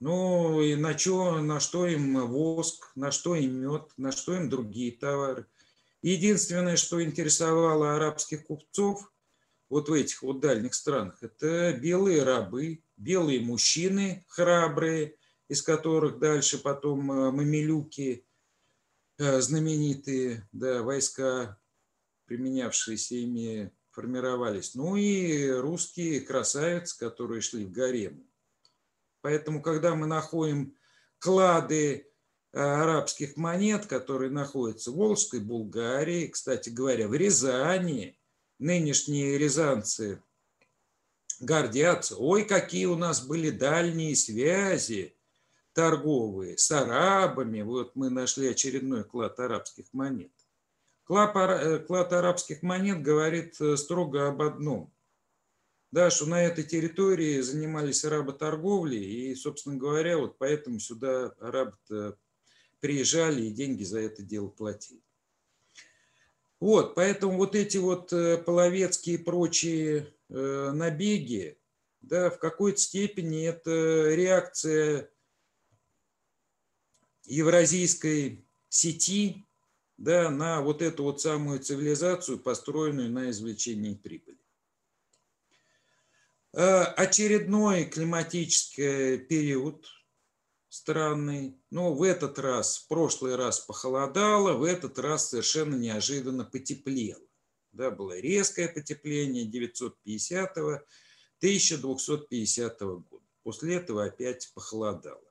[0.00, 4.48] ну и на, чё, на что им воск, на что им мед, на что им
[4.48, 5.46] другие товары.
[6.02, 9.12] Единственное, что интересовало арабских купцов
[9.68, 15.16] вот в этих вот дальних странах, это белые рабы, белые мужчины храбрые,
[15.48, 18.24] из которых дальше потом э, мамилюки,
[19.18, 21.60] э, знаменитые да, войска,
[22.24, 24.74] применявшиеся ими, формировались.
[24.74, 28.29] Ну и русские красавицы, которые шли в гарем.
[29.22, 30.74] Поэтому, когда мы находим
[31.18, 32.06] клады
[32.52, 38.18] э, арабских монет, которые находятся в Волжской Булгарии, кстати говоря, в Рязани,
[38.58, 40.22] нынешние рязанцы
[41.40, 42.16] гордятся.
[42.16, 45.16] Ой, какие у нас были дальние связи
[45.72, 47.62] торговые с арабами.
[47.62, 50.32] Вот мы нашли очередной клад арабских монет.
[51.04, 54.92] Клад, э, клад арабских монет говорит э, строго об одном.
[55.92, 61.76] Да, что на этой территории занимались работорговлей, и, собственно говоря, вот поэтому сюда арабы
[62.78, 65.02] приезжали и деньги за это дело платили.
[66.60, 71.58] Вот, поэтому вот эти вот э, половецкие и прочие Э, набеги,
[72.02, 75.10] да, в какой-то степени это реакция
[77.24, 79.44] евразийской сети
[79.96, 84.38] да, на вот эту вот самую цивилизацию, построенную на извлечении прибыли.
[86.52, 89.86] Э, очередной климатический период
[90.68, 91.60] странный.
[91.70, 97.20] Но в этот раз, в прошлый раз похолодало, в этот раз совершенно неожиданно потеплело
[97.72, 100.82] да, было резкое потепление 950-го,
[101.38, 103.24] 1250 года.
[103.42, 105.22] После этого опять похолодало.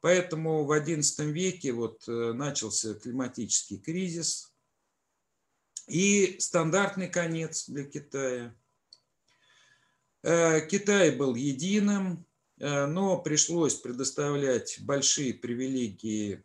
[0.00, 4.52] Поэтому в XI веке вот э, начался климатический кризис
[5.86, 8.56] и стандартный конец для Китая.
[10.22, 12.24] Э, Китай был единым,
[12.58, 16.44] э, но пришлось предоставлять большие привилегии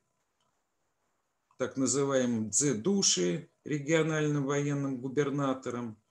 [1.58, 6.02] так называемым дзе-души, региональным военным губернатором.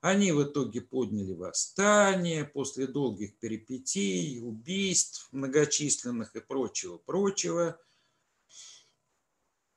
[0.00, 7.80] Они в итоге подняли восстание после долгих перипетий, убийств многочисленных и прочего-прочего.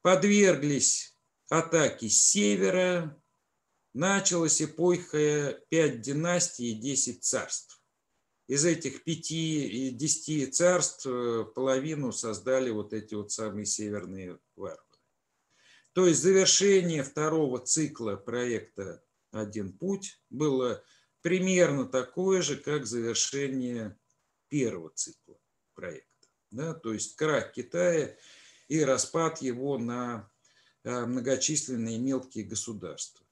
[0.01, 1.17] Подверглись
[1.49, 3.21] атаке с севера.
[3.97, 7.81] Началась эпоха пять династий и десять царств.
[8.47, 14.83] Из этих пяти и десяти царств э, половину создали вот эти вот самые северные варвары.
[15.93, 20.83] То есть завершение второго цикла проекта «Один путь» было
[21.23, 23.97] примерно такое же, как завершение
[24.47, 25.39] первого цикла
[25.73, 26.27] проекта.
[26.51, 26.75] Да?
[26.75, 28.15] То есть крах Китая
[28.67, 30.29] и распад его на
[30.83, 33.26] а, многочисленные мелкие государства.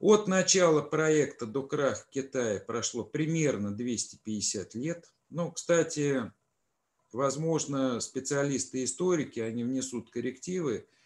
[0.00, 5.12] От начала проекта до краха Китая прошло примерно 250 лет.
[5.28, 6.32] Ну, кстати,
[7.12, 10.88] возможно, специалисты-историки, они внесут коррективы–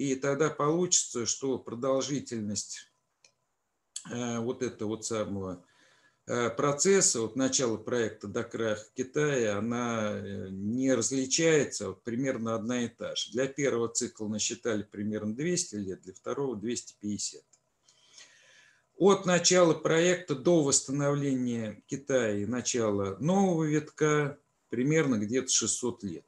[0.00, 2.90] и тогда получится, что продолжительность
[4.10, 5.62] э, вот этого вот самого
[6.26, 12.84] э, процесса от начала проекта до краха Китая, она э, не различается, вот примерно одна
[12.84, 13.32] и та же.
[13.32, 17.42] Для первого цикла насчитали примерно 200 лет, для второго 250.
[19.00, 24.38] От начала проекта до восстановления Китая начала нового витка
[24.68, 26.26] примерно где-то 600 лет.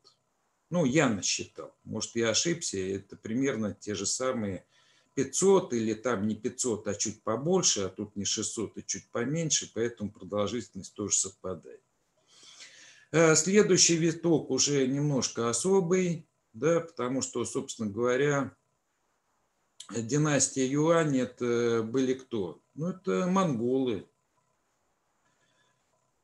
[0.70, 1.76] Ну, я насчитал.
[1.84, 2.78] Может, я ошибся.
[2.78, 4.64] Это примерно те же самые
[5.16, 9.70] 500 или там не 500, а чуть побольше, а тут не 600, а чуть поменьше,
[9.74, 11.82] поэтому продолжительность тоже совпадает.
[13.10, 18.56] Э, следующий виток уже немножко особый, да, потому что, собственно говоря,
[19.94, 22.61] династия Юань это были кто?
[22.74, 24.06] Ну, это монголы.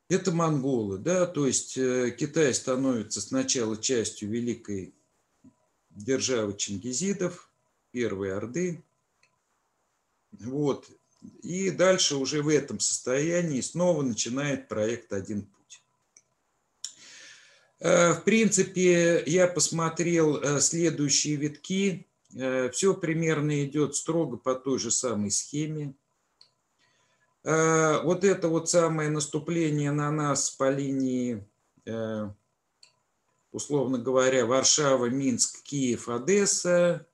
[0.09, 4.95] Это монголы, да, то есть э, Китай становится сначала частью великой
[5.91, 7.51] державы чингизидов,
[7.91, 8.83] Первой Орды.
[10.31, 10.89] Вот.
[11.43, 15.83] И дальше уже в этом состоянии снова начинает проект «Один путь».
[17.79, 22.07] Э, в принципе, я посмотрел э, следующие витки.
[22.71, 25.95] Все примерно идет строго по той же самой схеме.
[27.49, 31.43] Вот это вот самое наступление на нас по линии,
[33.51, 37.07] условно говоря, Варшава, Минск, Киев, Одесса,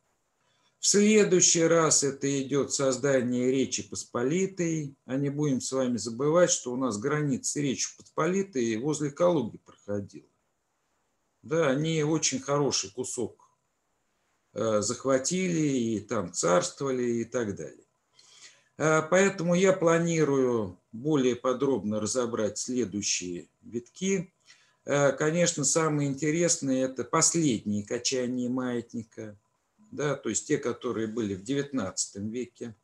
[0.86, 4.96] в следующий раз это идет создание Речи Посполитой.
[5.06, 10.30] А не будем с вами забывать, что у нас граница Речи Посполитой возле Калуги проходила.
[11.42, 13.50] Да, они очень хороший кусок
[14.54, 17.85] э, захватили и там царствовали и так далее.
[18.78, 24.34] Э, поэтому я планирую более подробно разобрать следующие витки.
[24.86, 29.38] Э, конечно, самое интересное– это последние качания маятника–
[29.96, 32.76] да, то есть те, которые были в XIX веке.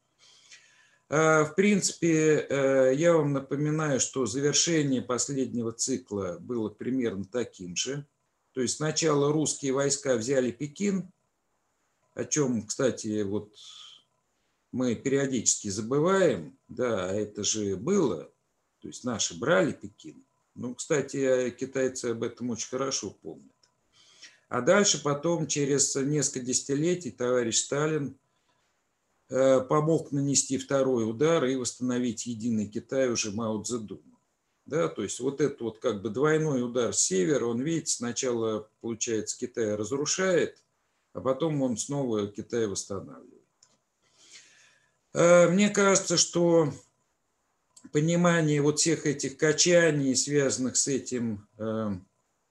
[1.09, 8.07] А, в принципе, э, я вам напоминаю, что завершение последнего цикла было примерно таким же.
[8.53, 11.11] То есть сначала русские войска взяли Пекин,
[12.13, 13.53] о чем, кстати, вот
[14.71, 18.31] мы периодически забываем, да, а это же было,
[18.79, 20.25] то есть наши брали Пекин.
[20.55, 23.51] Ну, кстати, китайцы об этом очень хорошо помнят.
[24.49, 28.17] А дальше потом, через несколько десятилетий, товарищ Сталин
[29.29, 34.19] э, помог нанести второй удар и восстановить единый Китай уже Мао Цзэдуну.
[34.65, 38.69] Да, то есть вот этот вот как бы двойной удар с севера, он, видите, сначала,
[38.81, 40.61] получается, Китай разрушает,
[41.13, 43.40] а потом он снова Китай восстанавливает.
[45.13, 46.73] Э, мне кажется, что
[47.91, 51.89] понимание вот всех этих качаний, связанных с этим э,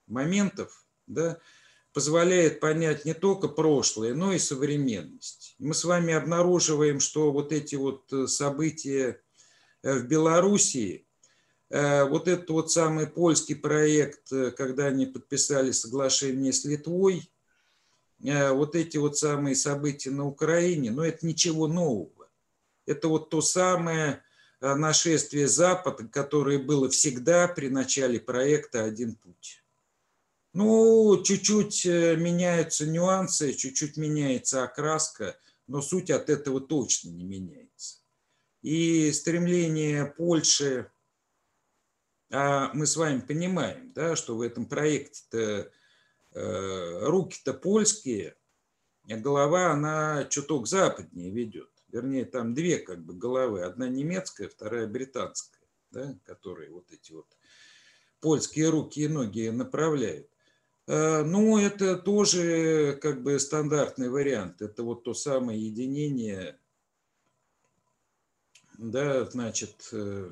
[0.06, 1.38] моментов, да,
[1.92, 5.56] позволяет понять не только прошлое, но и современность.
[5.58, 9.20] Мы с вами обнаруживаем, что вот эти вот э, события
[9.82, 11.06] в Белоруссии,
[11.70, 17.30] вот этот вот самый польский проект, когда они подписали соглашение с Литвой,
[18.18, 22.19] вот эти вот самые события на Украине, но это ничего нового.
[22.90, 24.22] Это вот то самое
[24.60, 29.64] нашествие Запада, которое было всегда при начале проекта «Один путь».
[30.52, 35.38] Ну, чуть-чуть э, меняются нюансы, чуть-чуть меняется окраска,
[35.68, 38.00] но суть от этого точно не меняется.
[38.60, 40.90] И стремление Польши,
[42.32, 45.70] а мы с вами понимаем, да, что в этом проекте-то
[46.32, 48.36] э, руки-то польские,
[49.08, 51.70] а голова, она чуток западнее ведет.
[51.92, 53.62] Вернее, там две как бы головы.
[53.62, 57.26] Одна немецкая, вторая британская, да, которые вот эти вот
[58.20, 60.28] польские руки и ноги направляют.
[60.86, 64.62] Э, ну, это тоже как бы стандартный вариант.
[64.62, 66.58] Это вот то самое единение,
[68.78, 70.30] да, значит, э,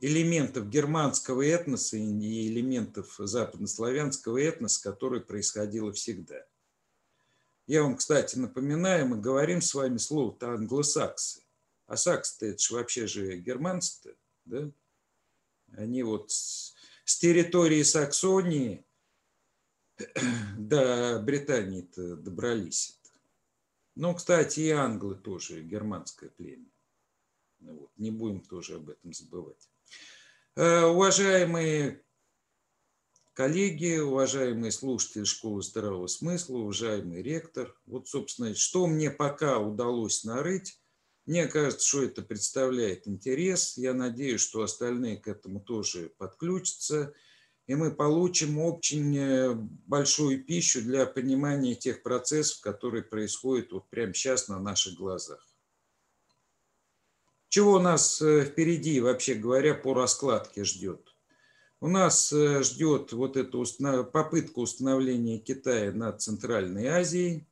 [0.00, 6.44] элементов германского этноса и элементов западнославянского этноса, которое происходило всегда.
[7.66, 11.42] Я вам, кстати, напоминаю, мы говорим с вами слово-то англосаксы.
[11.86, 14.14] А саксы-то это же вообще же германцы-то,
[14.44, 14.70] да?
[15.72, 16.74] Они вот с,
[17.04, 18.84] территории Саксонии
[20.56, 23.00] до Британии-то добрались.
[23.02, 23.10] -то.
[23.96, 26.70] Ну, кстати, и англы тоже германское племя.
[27.60, 29.68] Ну вот, не будем тоже об этом забывать.
[30.54, 32.02] Э, уважаемые
[33.36, 40.80] коллеги, уважаемые слушатели школы здравого смысла, уважаемый ректор, вот, собственно, что мне пока удалось нарыть,
[41.26, 43.76] мне кажется, что это представляет интерес.
[43.76, 47.14] Я надеюсь, что остальные к этому тоже подключатся–
[47.66, 54.14] и мы получим очень э, большую пищу для понимания тех процессов, которые происходят вот прямо
[54.14, 55.44] сейчас на наших глазах.
[57.48, 61.15] Чего у нас э, впереди, вообще говоря, по раскладке ждет?
[61.80, 67.46] У нас э, ждет вот эта попытка установления Китая над Центральной Азией.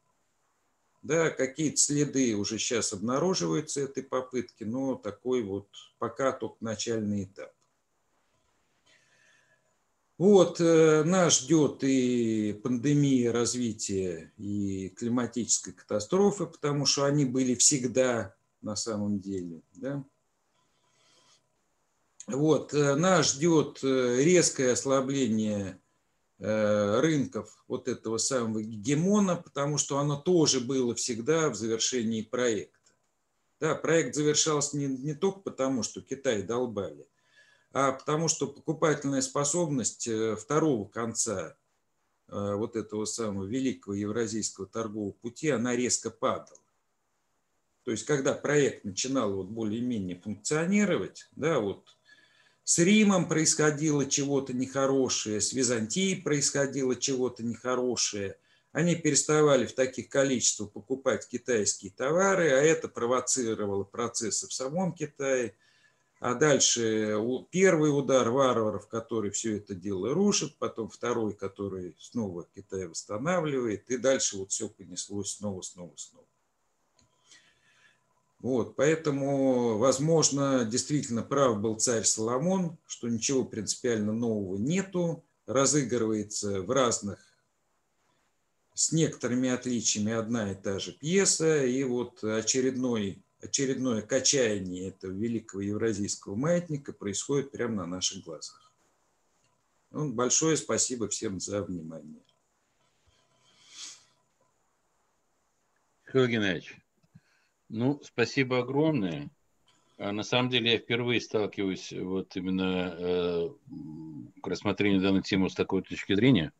[1.02, 5.68] Да, какие-то следы уже сейчас обнаруживаются этой попытки, но такой вот
[5.98, 7.52] пока только начальный этап.
[10.16, 18.34] Вот, э, нас ждет и пандемия развития, и климатической катастрофы, потому что они были всегда
[18.62, 19.60] на самом деле.
[19.74, 20.02] Да?
[22.26, 25.80] Вот, э, нас ждет э, резкое ослабление
[26.36, 32.84] рынков вот этого самого гегемона, потому что оно тоже было всегда в завершении проекта.
[33.60, 37.08] Да, проект завершался не, не только потому, что Китай долбали,
[37.72, 41.56] а потому что покупательная способность э, второго конца
[42.28, 46.60] э, вот этого самого великого евразийского торгового пути, она резко падала.
[47.84, 51.86] То есть, когда проект начинал вот более-менее функционировать, да, вот
[52.64, 58.36] с Римом происходило чего-то нехорошее, с Византией происходило чего-то нехорошее,
[58.72, 65.54] они переставали в таких количествах покупать китайские товары, а это провоцировало процессы в самом Китае–
[66.24, 67.18] а дальше
[67.50, 73.98] первый удар варваров, который все это дело рушит, потом второй, который снова Китай восстанавливает, и
[73.98, 76.26] дальше вот все понеслось снова, снова, снова.
[78.44, 86.70] Вот, поэтому, возможно, действительно прав был царь Соломон, что ничего принципиально нового нету, разыгрывается в
[86.70, 87.18] разных,
[88.74, 95.62] с некоторыми отличиями одна и та же пьеса, и вот очередной очередное качание этого великого
[95.62, 98.74] евразийского маятника происходит прямо на наших глазах.
[99.90, 102.20] Ну, большое спасибо всем за внимание.
[106.04, 106.83] Михаил Геннадьевич,
[107.68, 109.30] ну, спасибо огромное.
[109.98, 113.48] А на самом деле я впервые сталкиваюсь вот именно э,
[114.42, 116.52] к рассмотрению данной темы с такой точки зрения.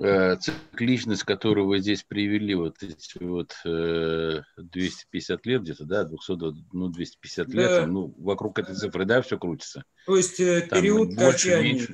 [0.00, 6.32] Э, цикличность, которую вы здесь привели, вот эти вот э, 250 лет где-то, да, 200,
[6.72, 7.52] ну, 250 да.
[7.52, 9.84] лет, ну, вокруг этой цифры, да, все крутится.
[10.06, 11.86] То есть э, Там период качания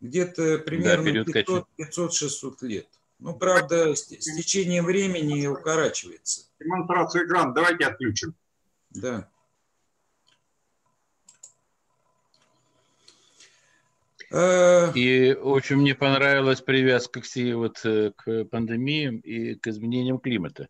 [0.00, 2.88] где-то примерно да, 500-600 лет.
[3.20, 6.48] Ну, правда, с, с течением времени укорачивается.
[6.58, 8.34] Демонстрацию экрана давайте отключим.
[8.90, 9.30] Да.
[14.30, 20.68] Э, и очень мне понравилась привязка к, вот, э, к пандемиям и к изменениям климата.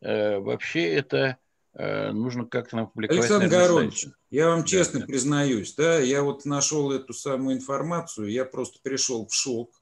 [0.00, 1.38] Э, вообще это
[1.74, 3.30] нужно как-то нам публиковать.
[3.30, 5.06] Александр Горович, я вам честно да.
[5.06, 9.77] признаюсь, да, я вот нашел эту самую информацию, я просто пришел в шок,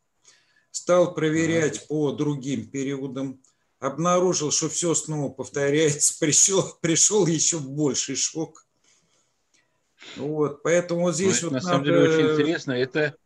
[0.77, 3.41] стал проверять по другим периодам,
[3.79, 8.67] обнаружил, что все снова повторяется, пришел, пришел еще больший шок.
[10.17, 11.69] Вот, поэтому вот здесь ну, вот на надо...
[11.69, 12.73] самом деле очень интересно.
[12.73, 13.17] Это,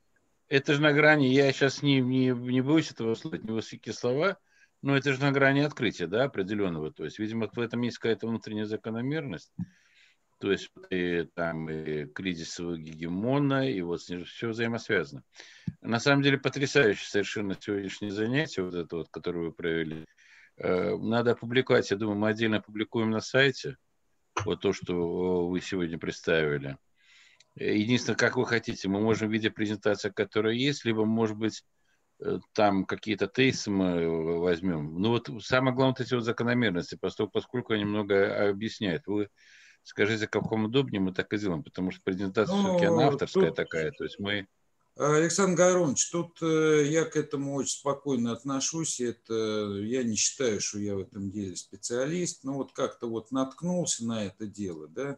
[0.48, 4.38] это же на грани, я сейчас не, не, не боюсь этого слышать, не высокие слова,
[4.80, 6.92] но это же на грани открытия, да, определенного.
[6.92, 9.52] То есть, видимо, в этом есть какая-то внутренняя закономерность.
[10.40, 15.22] То есть и, там и кризис гегемона, и вот все взаимосвязано.
[15.82, 20.06] На самом деле потрясающее совершенно сегодняшнее занятие, вот это вот, которое вы провели.
[20.56, 23.76] Э, надо опубликовать, я думаю, мы отдельно опубликуем на сайте
[24.46, 26.78] вот то, что вы сегодня представили.
[27.56, 31.64] Единственное, как вы хотите, мы можем в виде презентации, которая есть, либо, может быть,
[32.20, 35.02] э, там какие-то тейсы мы возьмем.
[35.02, 39.06] Ну вот самое главное, вот эти вот закономерности, поскольку, поскольку они много объясняют.
[39.06, 39.28] Вы
[39.82, 43.56] скажите, каком удобнее, мы так и сделаем, потому что презентация ну, все-таки она авторская тут...
[43.56, 44.46] такая, то есть мы
[45.00, 49.00] Александр Гаронович, тут э, я к этому очень спокойно отношусь.
[49.00, 52.44] Это, я не считаю, что я в этом деле специалист.
[52.44, 55.16] Но вот как-то вот наткнулся на это дело, да,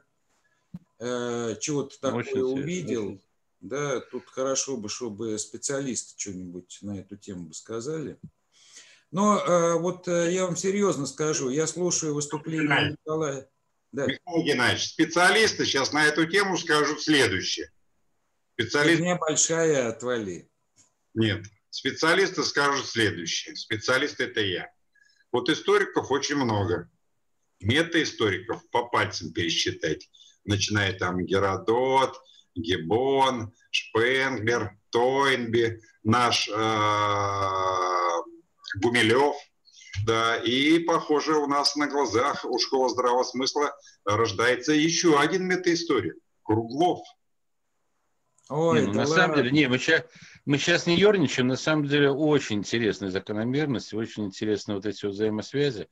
[1.00, 3.06] э, чего-то такое очень увидел.
[3.06, 3.20] Очень.
[3.60, 8.18] Да, тут хорошо бы, чтобы специалисты что-нибудь на эту тему бы сказали.
[9.10, 13.48] Но э, вот я вам серьезно скажу, я слушаю выступление Николая.
[13.92, 14.06] Да.
[14.06, 17.70] Михаил Геннадьевич, специалисты сейчас на эту тему скажут следующее.
[18.54, 18.98] Специалист...
[18.98, 20.50] Фигня большая, отвали.
[21.14, 21.44] Нет.
[21.68, 23.54] Специалисты скажут следующее.
[23.56, 24.70] Специалист– это я.
[25.30, 26.90] Вот историков очень много.
[27.60, 30.10] Мета-историков по пальцам пересчитать.
[30.44, 32.20] Начиная там Геродот,
[32.54, 36.52] Гебон, Шпенглер, Тойнби, наш э,
[38.82, 39.36] Гумилев.
[40.06, 43.74] Да, и, похоже, у нас на глазах у школы здравого смысла
[44.04, 47.00] рождается еще один метаисторик– Круглов–
[48.52, 49.14] Ой, не, ну, на ладно.
[49.14, 50.04] самом деле, не, мы сейчас,
[50.44, 55.14] мы сейчас не ерничаем, на самом деле очень интересная закономерность, очень интересны вот эти вот
[55.14, 55.88] взаимосвязи.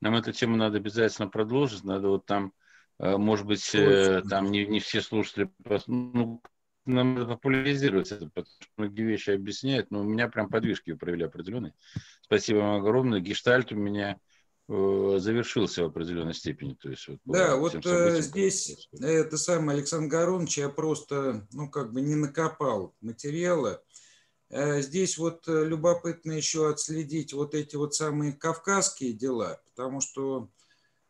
[0.00, 2.52] Нам эту тему надо обязательно продолжить, надо вот там,
[3.00, 5.50] э, может быть, э, там не, не все слушатели,
[5.88, 6.40] ну,
[6.86, 11.24] нам надо популяризировать это, потому что многие вещи объясняют, но у меня прям подвижки провели
[11.24, 11.74] определенные.
[12.22, 13.20] Спасибо вам огромное.
[13.20, 14.18] Гештальт у меня
[14.68, 16.74] э, завершился в определенной степени.
[16.74, 21.92] То есть, вот, да, вот событиям, здесь это самое, Александр Горович, я просто, ну, как
[21.92, 23.82] бы не накопал материала.
[24.48, 30.48] Здесь вот любопытно еще отследить вот эти вот самые кавказские дела, потому что,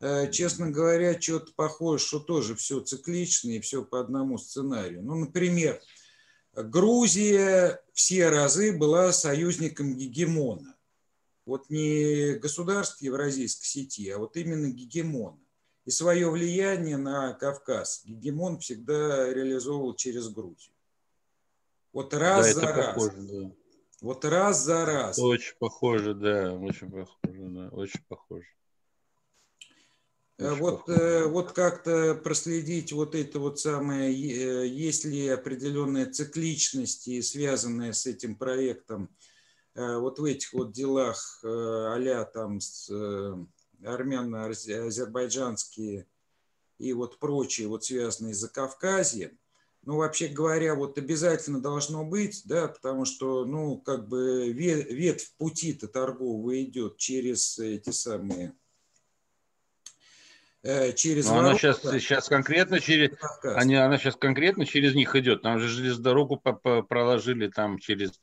[0.00, 5.02] честно говоря, что-то похоже, что тоже все циклично и все по одному сценарию.
[5.02, 5.80] Ну, например,
[6.54, 10.74] Грузия все разы была союзником гегемона.
[11.44, 15.38] Вот не государств Евразийской сети, а вот именно гегемона.
[15.84, 20.74] И свое влияние на Кавказ гегемон всегда реализовывал через Грузию.
[21.92, 22.94] Вот раз да, за раз.
[22.94, 23.52] Похоже, да.
[24.02, 25.18] Вот раз за раз.
[25.18, 28.46] Очень похоже, да, очень похоже, да, очень похоже.
[30.38, 37.08] Э, вот, э, вот как-то проследить вот это вот самое, э, есть ли определенная цикличность,
[37.08, 39.08] и связанная с этим проектом,
[39.74, 42.60] вот в этих вот делах а там
[43.84, 46.06] армяно-азербайджанские
[46.78, 49.38] и вот прочие, вот связанные с Закавказьем,
[49.82, 55.88] ну, вообще говоря, вот обязательно должно быть, да, потому что, ну, как бы ветвь пути-то
[55.88, 58.54] торгового идет через эти самые
[60.94, 63.10] через Но она сейчас, сейчас конкретно через
[63.42, 65.42] они, она сейчас конкретно через них идет.
[65.42, 68.20] Там же железную дорогу проложили там через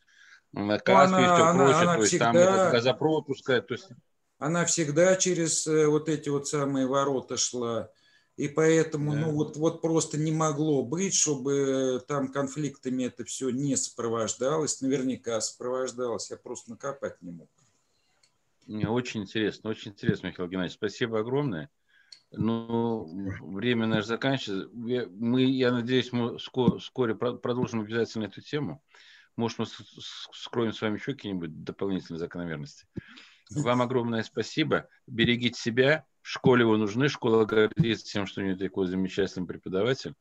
[0.53, 1.81] Каспий и все она, прочее.
[1.81, 3.67] Она то всегда, есть там газопровод пускает.
[3.67, 3.89] То есть...
[4.37, 7.89] Она всегда через э, вот эти вот самые ворота шла.
[8.35, 9.19] И поэтому, да.
[9.19, 14.81] ну вот, вот просто не могло быть, чтобы там конфликтами это все не сопровождалось.
[14.81, 16.29] Наверняка сопровождалось.
[16.29, 17.49] Я просто накопать не мог.
[18.67, 20.77] Мне очень интересно, очень интересно, Михаил Геннадьевич.
[20.77, 21.69] Спасибо огромное.
[22.35, 23.07] Ну,
[23.41, 24.69] время наше заканчивается.
[24.73, 28.84] Мы, я надеюсь, мы вскоре, вскоре продолжим обязательно эту тему.
[29.35, 29.65] Может, мы
[30.34, 32.85] скроем с вами еще какие-нибудь дополнительные закономерности.
[33.51, 34.88] Вам огромное спасибо.
[35.07, 36.05] Берегите себя.
[36.22, 37.07] В школе вы нужны.
[37.10, 40.15] Школа гордится тем, что у нее такой замечательный преподаватель.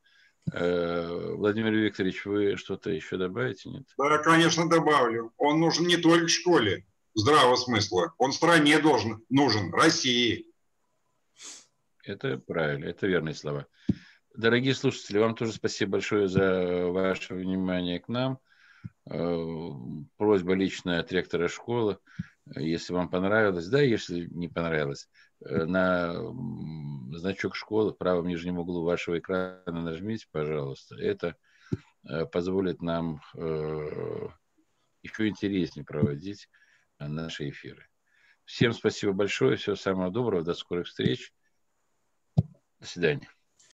[0.53, 3.71] Э, Владимир Викторович, вы что-то еще добавите?
[3.71, 3.85] Нет?
[3.97, 5.33] Да, конечно, добавлю.
[5.39, 6.85] Он нужен не только школе
[7.15, 8.13] здравого смысла.
[8.19, 10.52] Он стране должен, нужен, России.
[12.03, 13.67] Это правильно, это верные слова.
[14.35, 18.41] Дорогие слушатели, вам тоже спасибо большое за ваше внимание к нам.
[19.09, 19.71] Э,
[20.17, 21.99] просьба личная от ректора школы.
[22.57, 25.09] Если вам понравилось, да, если не понравилось,
[25.45, 26.15] э, на
[27.17, 30.97] значок школы в правом нижнем углу вашего экрана нажмите, пожалуйста.
[30.97, 31.37] Это
[32.09, 33.21] э, позволит нам
[35.03, 36.49] еще интереснее проводить
[36.99, 37.87] наши эфиры.
[38.45, 41.33] Всем спасибо большое, всего самого доброго, до скорых встреч.
[42.83, 43.31] До свидания.